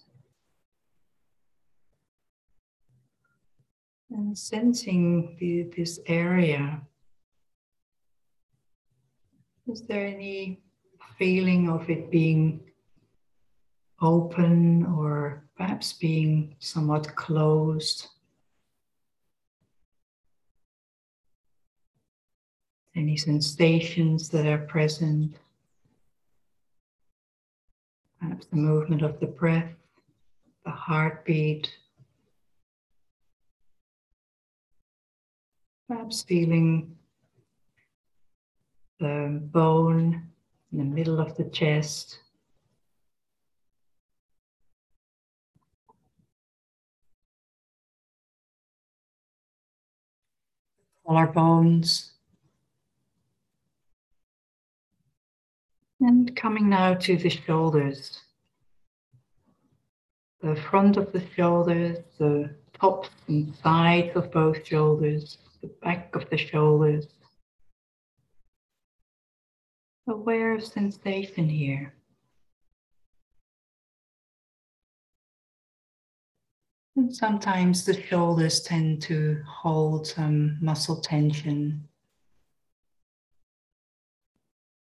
And 4.11 4.37
sensing 4.37 5.37
the, 5.39 5.71
this 5.77 6.01
area. 6.07 6.81
Is 9.71 9.83
there 9.83 10.07
any 10.07 10.61
feeling 11.19 11.69
of 11.69 11.91
it 11.91 12.11
being 12.11 12.61
open 14.01 14.87
or 14.87 15.45
perhaps 15.57 15.93
being 15.93 16.57
somewhat 16.59 17.15
closed? 17.17 18.07
any 22.99 23.17
sensations 23.17 24.29
that 24.29 24.45
are 24.45 24.59
present, 24.59 25.37
perhaps 28.21 28.47
the 28.47 28.57
movement 28.57 29.03
of 29.03 29.21
the 29.21 29.27
breath, 29.27 29.73
the 30.65 30.71
heartbeat, 30.71 31.71
perhaps 35.89 36.23
feeling 36.23 36.95
the 39.01 39.41
bone 39.41 40.23
in 40.71 40.79
the 40.79 40.85
middle 40.85 41.19
of 41.19 41.35
the 41.37 41.45
chest. 41.45 42.19
Collarbones. 51.07 52.11
And 56.01 56.37
coming 56.37 56.69
now 56.69 56.95
to 56.95 57.17
the 57.17 57.31
shoulders. 57.31 58.21
The 60.43 60.55
front 60.55 60.99
of 60.99 61.13
the 61.13 61.25
shoulders, 61.35 61.99
the 62.19 62.51
tops 62.79 63.09
and 63.27 63.55
sides 63.57 64.15
of 64.15 64.31
both 64.31 64.65
shoulders, 64.67 65.39
the 65.69 65.75
back 65.83 66.15
of 66.17 66.29
the 66.31 66.37
shoulders. 66.37 67.07
Aware 70.09 70.55
of 70.55 70.65
sensation 70.65 71.49
here. 71.49 71.95
And 76.97 77.15
sometimes 77.15 77.85
the 77.85 78.01
shoulders 78.01 78.61
tend 78.61 79.03
to 79.03 79.43
hold 79.47 80.07
some 80.07 80.59
muscle 80.61 81.01
tension 81.01 81.89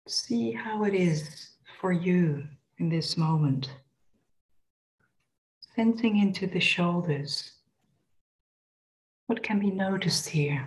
See 0.09 0.53
how 0.53 0.85
it 0.85 0.95
is 0.95 1.51
for 1.81 1.93
you 1.93 2.45
in 2.79 2.89
this 2.89 3.19
moment. 3.19 3.71
Sensing 5.77 6.19
into 6.19 6.47
the 6.47 6.61
shoulders. 6.61 7.58
What 9.29 9.43
can 9.43 9.59
be 9.59 9.71
noticed 9.71 10.31
here? 10.31 10.67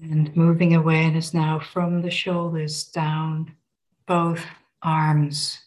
And 0.00 0.34
moving 0.36 0.76
awareness 0.76 1.34
now 1.34 1.58
from 1.58 2.02
the 2.02 2.10
shoulders 2.10 2.84
down 2.84 3.56
both 4.06 4.44
arms 4.80 5.58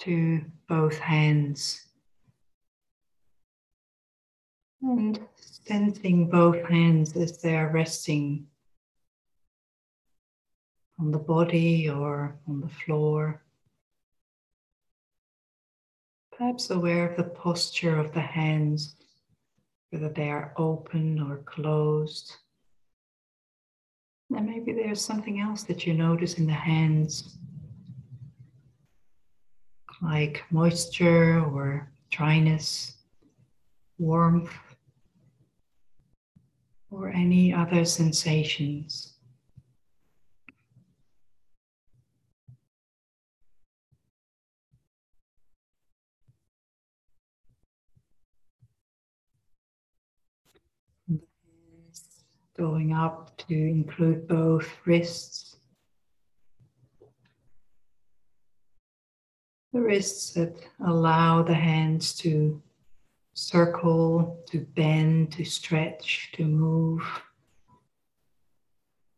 to 0.00 0.44
both 0.68 0.98
hands. 0.98 1.86
And 4.82 5.20
sensing 5.66 6.28
both 6.28 6.62
hands 6.68 7.16
as 7.16 7.38
they 7.38 7.56
are 7.56 7.70
resting 7.70 8.46
on 10.98 11.10
the 11.10 11.18
body 11.18 11.88
or 11.88 12.38
on 12.48 12.60
the 12.60 12.68
floor. 12.68 13.42
Perhaps 16.36 16.70
aware 16.70 17.10
of 17.10 17.16
the 17.16 17.24
posture 17.24 17.98
of 17.98 18.12
the 18.12 18.20
hands, 18.20 18.96
whether 19.90 20.08
they 20.08 20.30
are 20.30 20.52
open 20.56 21.20
or 21.20 21.38
closed. 21.38 22.34
And 24.34 24.46
maybe 24.46 24.72
there's 24.72 25.04
something 25.04 25.40
else 25.40 25.64
that 25.64 25.86
you 25.86 25.94
notice 25.94 26.34
in 26.34 26.46
the 26.46 26.52
hands 26.52 27.36
like 30.02 30.42
moisture 30.50 31.40
or 31.40 31.90
dryness, 32.10 32.94
warmth, 33.98 34.50
or 36.90 37.08
any 37.10 37.52
other 37.52 37.84
sensations. 37.84 39.14
Going 52.56 52.92
up 52.92 53.36
to 53.48 53.54
include 53.54 54.28
both 54.28 54.68
wrists 54.84 55.50
the 59.72 59.80
wrists 59.80 60.32
that 60.32 60.56
allow 60.84 61.42
the 61.42 61.54
hands 61.54 62.14
to 62.14 62.60
circle, 63.40 64.42
to 64.50 64.60
bend, 64.60 65.32
to 65.32 65.44
stretch, 65.44 66.30
to 66.34 66.44
move. 66.44 67.02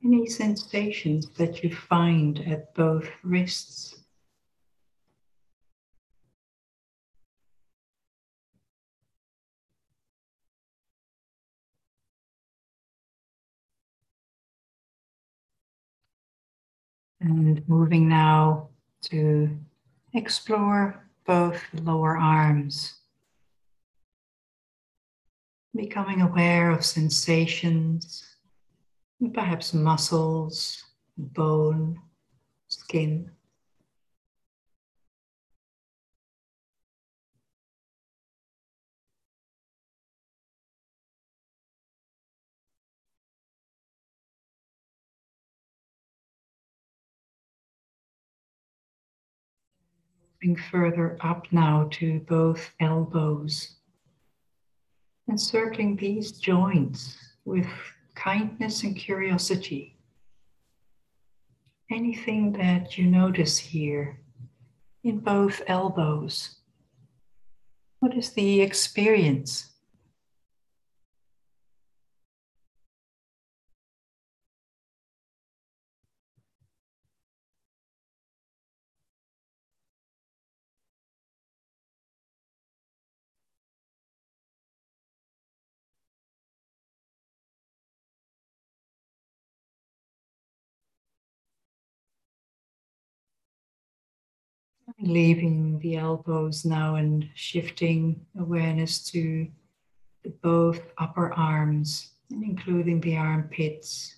Any 0.04 0.26
sensations 0.26 1.28
that 1.30 1.62
you 1.62 1.74
find 1.74 2.38
at 2.46 2.74
both 2.74 3.08
wrists. 3.22 3.96
And 17.20 17.62
moving 17.68 18.08
now 18.08 18.68
to 19.02 19.56
Explore 20.14 21.08
both 21.26 21.62
lower 21.72 22.18
arms, 22.18 22.98
becoming 25.74 26.20
aware 26.20 26.70
of 26.70 26.84
sensations, 26.84 28.36
perhaps 29.32 29.72
muscles, 29.72 30.84
bone, 31.16 31.98
skin. 32.68 33.30
Moving 50.42 50.56
further 50.70 51.16
up 51.20 51.46
now 51.52 51.88
to 51.92 52.20
both 52.20 52.70
elbows. 52.80 53.76
And 55.28 55.40
circling 55.40 55.96
these 55.96 56.32
joints 56.32 57.16
with 57.44 57.66
kindness 58.14 58.82
and 58.82 58.96
curiosity. 58.96 59.96
Anything 61.90 62.52
that 62.52 62.98
you 62.98 63.06
notice 63.06 63.58
here 63.58 64.20
in 65.04 65.18
both 65.18 65.62
elbows. 65.66 66.56
What 68.00 68.16
is 68.16 68.30
the 68.30 68.60
experience? 68.60 69.71
Leaving 95.04 95.80
the 95.80 95.96
elbows 95.96 96.64
now 96.64 96.94
and 96.94 97.28
shifting 97.34 98.24
awareness 98.38 99.02
to 99.10 99.48
both 100.42 100.80
upper 100.96 101.32
arms, 101.32 102.12
including 102.30 103.00
the 103.00 103.16
armpits. 103.16 104.14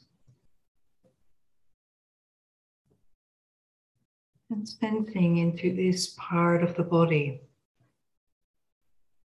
And 4.51 4.68
sensing 4.68 5.39
into 5.39 5.74
this 5.74 6.14
part 6.18 6.62
of 6.62 6.76
the 6.76 6.82
body, 6.82 7.41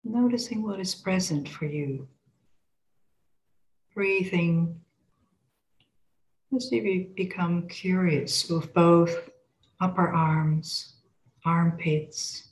noticing 0.04 0.62
what 0.62 0.78
is 0.78 0.94
present 0.94 1.48
for 1.48 1.66
you. 1.66 2.06
Breathing 3.96 4.80
as 6.54 6.68
if 6.70 6.84
you 6.84 7.10
become 7.16 7.66
curious 7.66 8.48
of 8.48 8.72
both 8.72 9.28
upper 9.80 10.08
arms 10.08 10.94
armpits. 11.48 12.44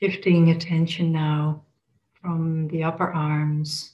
Shifting 0.00 0.50
attention 0.50 1.12
now 1.12 1.62
from 2.20 2.68
the 2.68 2.84
upper 2.84 3.12
arms 3.12 3.92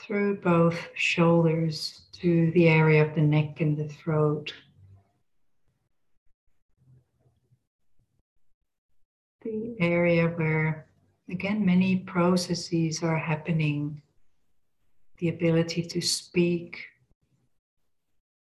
through 0.00 0.36
both 0.40 0.78
shoulders 0.94 2.02
to 2.12 2.50
the 2.52 2.68
area 2.68 3.04
of 3.04 3.14
the 3.14 3.20
neck 3.20 3.60
and 3.60 3.76
the 3.76 3.88
throat. 3.88 4.52
The 9.42 9.76
area 9.80 10.28
where, 10.28 10.86
again, 11.30 11.64
many 11.64 11.96
processes 11.96 13.02
are 13.02 13.18
happening. 13.18 14.02
The 15.18 15.28
ability 15.28 15.82
to 15.82 16.00
speak, 16.00 16.86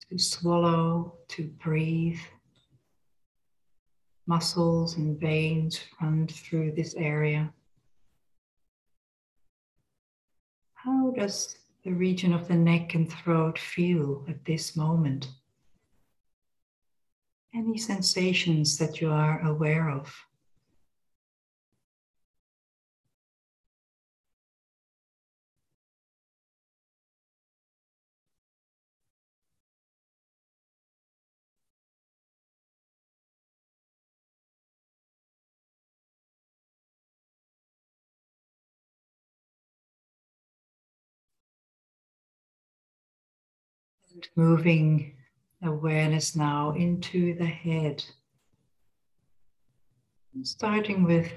to 0.10 0.18
swallow, 0.18 1.16
to 1.30 1.44
breathe. 1.64 2.20
Muscles 4.28 4.96
and 4.98 5.20
veins 5.20 5.80
run 6.02 6.28
through 6.28 6.72
this 6.72 6.96
area. 6.96 7.54
Does 11.14 11.58
the 11.84 11.94
region 11.94 12.34
of 12.34 12.48
the 12.48 12.56
neck 12.56 12.96
and 12.96 13.12
throat 13.12 13.58
feel 13.60 14.26
at 14.28 14.46
this 14.46 14.76
moment? 14.76 15.30
Any 17.54 17.78
sensations 17.78 18.78
that 18.78 19.00
you 19.00 19.12
are 19.12 19.42
aware 19.42 19.90
of? 19.90 20.14
Moving 44.36 45.16
awareness 45.64 46.36
now 46.36 46.72
into 46.72 47.36
the 47.36 47.46
head. 47.46 48.04
Starting 50.44 51.04
with 51.04 51.32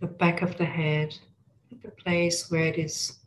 the 0.00 0.06
back 0.06 0.42
of 0.42 0.56
the 0.56 0.64
head, 0.64 1.14
the 1.82 1.90
place 1.90 2.50
where 2.50 2.66
it 2.66 2.78
is 2.78 3.18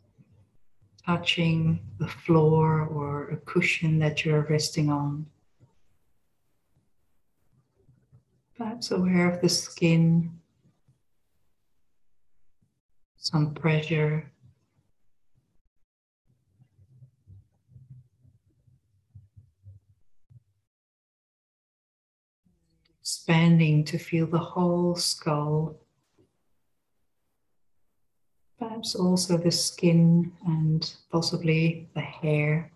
touching 1.06 1.80
the 1.98 2.08
floor 2.08 2.82
or 2.82 3.28
a 3.28 3.36
cushion 3.36 3.98
that 3.98 4.24
you're 4.24 4.46
resting 4.48 4.90
on. 4.90 5.26
Perhaps 8.56 8.90
aware 8.90 9.30
of 9.30 9.40
the 9.40 9.48
skin, 9.48 10.30
some 13.16 13.54
pressure. 13.54 14.30
Expanding 23.24 23.82
to 23.82 23.96
feel 23.96 24.26
the 24.26 24.36
whole 24.36 24.94
skull. 24.94 25.80
Perhaps 28.58 28.94
also 28.94 29.38
the 29.38 29.50
skin 29.50 30.30
and 30.46 30.94
possibly 31.10 31.88
the 31.94 32.02
hair. 32.02 32.70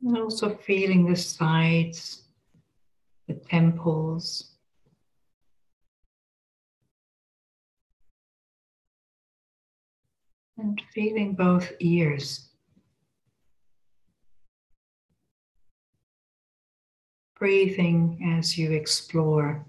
And 0.00 0.16
also 0.16 0.54
feeling 0.54 1.10
the 1.10 1.16
sides, 1.16 2.22
the 3.26 3.34
temples. 3.34 4.52
And 10.56 10.80
feeling 10.94 11.34
both 11.34 11.72
ears. 11.80 12.45
Breathing 17.38 18.34
as 18.38 18.56
you 18.56 18.72
explore. 18.72 19.64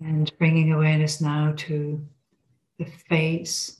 And 0.00 0.30
bringing 0.38 0.72
awareness 0.72 1.20
now 1.20 1.54
to 1.56 2.06
the 2.78 2.84
face 2.84 3.77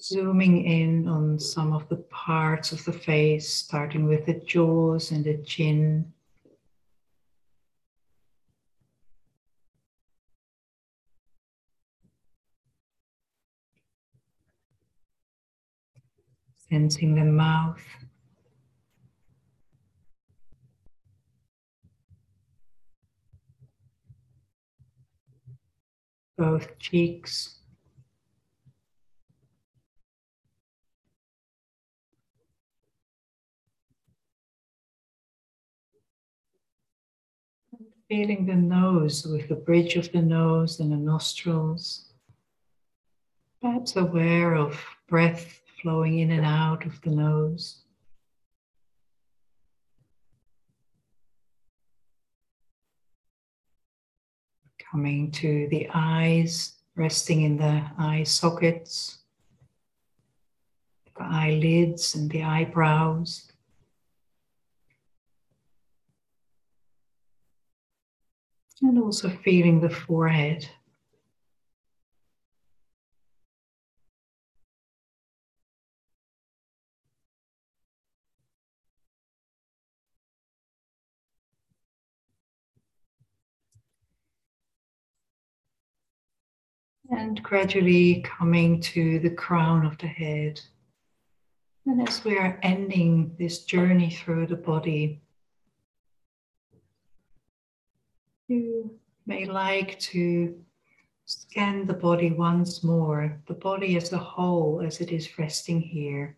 Zooming 0.00 0.64
in 0.64 1.08
on 1.08 1.38
some 1.38 1.72
of 1.72 1.88
the 1.88 1.96
parts 1.96 2.72
of 2.72 2.84
the 2.84 2.92
face, 2.92 3.48
starting 3.48 4.04
with 4.04 4.26
the 4.26 4.34
jaws 4.34 5.10
and 5.10 5.24
the 5.24 5.38
chin. 5.38 6.12
Sensing 16.70 17.14
the 17.14 17.24
mouth. 17.24 17.82
Both 26.38 26.78
cheeks. 26.78 27.61
Feeling 38.12 38.44
the 38.44 38.54
nose 38.54 39.26
with 39.26 39.48
the 39.48 39.54
bridge 39.54 39.96
of 39.96 40.12
the 40.12 40.20
nose 40.20 40.80
and 40.80 40.92
the 40.92 40.98
nostrils. 40.98 42.12
Perhaps 43.62 43.96
aware 43.96 44.54
of 44.54 44.78
breath 45.08 45.62
flowing 45.80 46.18
in 46.18 46.30
and 46.30 46.44
out 46.44 46.84
of 46.84 47.00
the 47.00 47.08
nose. 47.08 47.84
Coming 54.90 55.30
to 55.30 55.68
the 55.70 55.88
eyes 55.94 56.74
resting 56.94 57.40
in 57.44 57.56
the 57.56 57.82
eye 57.96 58.24
sockets, 58.24 59.20
the 61.16 61.24
eyelids, 61.24 62.14
and 62.14 62.30
the 62.30 62.42
eyebrows. 62.42 63.51
And 68.84 68.98
also 68.98 69.30
feeling 69.30 69.80
the 69.80 69.88
forehead. 69.88 70.68
And 87.10 87.40
gradually 87.42 88.22
coming 88.22 88.80
to 88.80 89.20
the 89.20 89.30
crown 89.30 89.86
of 89.86 89.96
the 89.98 90.08
head. 90.08 90.60
And 91.86 92.08
as 92.08 92.24
we 92.24 92.36
are 92.36 92.58
ending 92.62 93.36
this 93.38 93.64
journey 93.64 94.10
through 94.10 94.48
the 94.48 94.56
body, 94.56 95.20
you 98.52 98.98
may 99.26 99.46
like 99.46 99.98
to 99.98 100.54
scan 101.24 101.86
the 101.86 101.94
body 101.94 102.30
once 102.30 102.84
more, 102.84 103.40
the 103.46 103.54
body 103.54 103.96
as 103.96 104.12
a 104.12 104.18
whole 104.18 104.82
as 104.84 105.00
it 105.00 105.10
is 105.10 105.38
resting 105.38 105.80
here, 105.80 106.36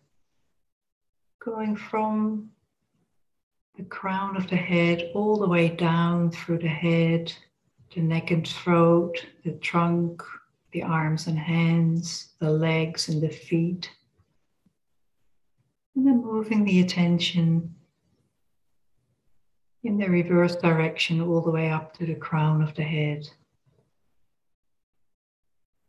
going 1.43 1.75
from 1.75 2.49
the 3.77 3.83
crown 3.83 4.37
of 4.37 4.49
the 4.49 4.55
head 4.55 5.11
all 5.13 5.37
the 5.37 5.47
way 5.47 5.67
down 5.67 6.31
through 6.31 6.59
the 6.59 6.67
head, 6.67 7.33
the 7.93 8.01
neck 8.01 8.31
and 8.31 8.47
throat, 8.47 9.25
the 9.43 9.51
trunk, 9.53 10.23
the 10.71 10.83
arms 10.83 11.27
and 11.27 11.37
hands, 11.37 12.33
the 12.39 12.49
legs 12.49 13.09
and 13.09 13.21
the 13.21 13.29
feet. 13.29 13.89
And 15.95 16.07
then 16.07 16.21
moving 16.21 16.63
the 16.63 16.81
attention 16.81 17.75
in 19.85 19.97
the 19.99 20.09
reverse 20.09 20.55
direction 20.55 21.21
all 21.21 21.41
the 21.41 21.51
way 21.51 21.69
up 21.69 21.95
to 21.95 22.07
the 22.07 22.15
crown 22.15 22.63
of 22.63 22.73
the 22.73 22.83
head. 22.83 23.29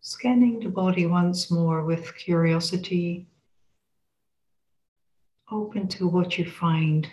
Scanning 0.03 0.61
the 0.61 0.69
body 0.69 1.07
once 1.07 1.51
more 1.51 1.83
with 1.83 2.15
curiosity, 2.17 3.27
open 5.51 5.89
to 5.89 6.07
what 6.07 6.37
you 6.37 6.49
find. 6.49 7.09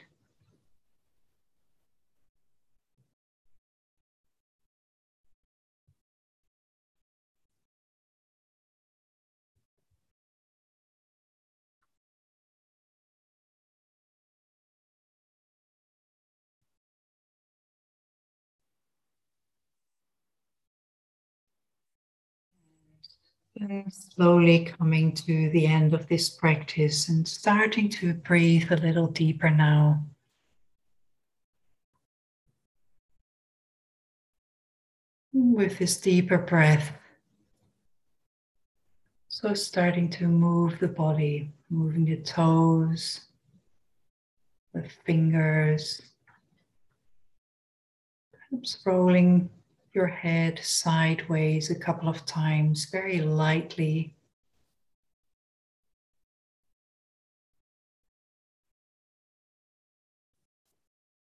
And 23.60 23.94
slowly 23.94 24.66
coming 24.66 25.14
to 25.14 25.50
the 25.52 25.68
end 25.68 25.94
of 25.94 26.08
this 26.08 26.30
practice 26.30 27.08
and 27.08 27.28
starting 27.28 27.88
to 27.90 28.16
breathe 28.16 28.72
a 28.72 28.78
little 28.78 29.08
deeper 29.08 29.50
now. 29.50 30.04
With 35.34 35.78
this 35.78 35.98
deeper 35.98 36.40
breath, 36.40 36.92
so 39.28 39.54
starting 39.54 40.10
to 40.12 40.28
move 40.28 40.80
the 40.80 40.88
body, 40.88 41.52
moving 41.70 42.06
the 42.06 42.18
toes, 42.18 43.22
the 44.74 44.84
fingers, 45.06 46.02
perhaps 48.32 48.80
rolling 48.86 49.50
your 49.94 50.08
head 50.08 50.60
sideways 50.64 51.70
a 51.70 51.76
couple 51.76 52.10
of 52.10 52.26
times, 52.26 52.86
very 52.86 53.22
lightly. 53.22 54.16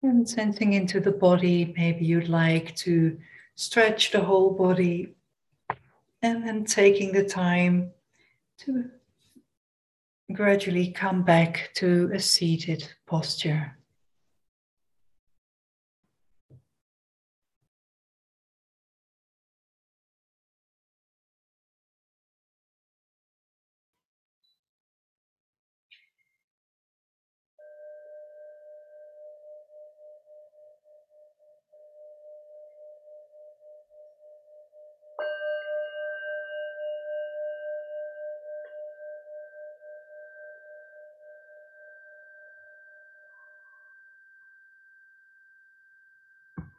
And 0.04 0.28
sensing 0.28 0.74
into 0.74 1.00
the 1.00 1.12
body, 1.12 1.74
maybe 1.78 2.06
you'd 2.06 2.28
like 2.28 2.76
to 2.78 3.18
stretch 3.56 4.12
the 4.12 4.22
whole 4.22 4.52
body 4.52 5.16
and 6.22 6.48
then 6.48 6.66
taking 6.66 7.12
the 7.12 7.24
time 7.24 7.92
to 8.60 8.90
gradually 10.32 10.92
come 10.92 11.24
back 11.24 11.72
to 11.76 12.12
a 12.14 12.20
seated 12.20 12.88
posture. 13.06 13.78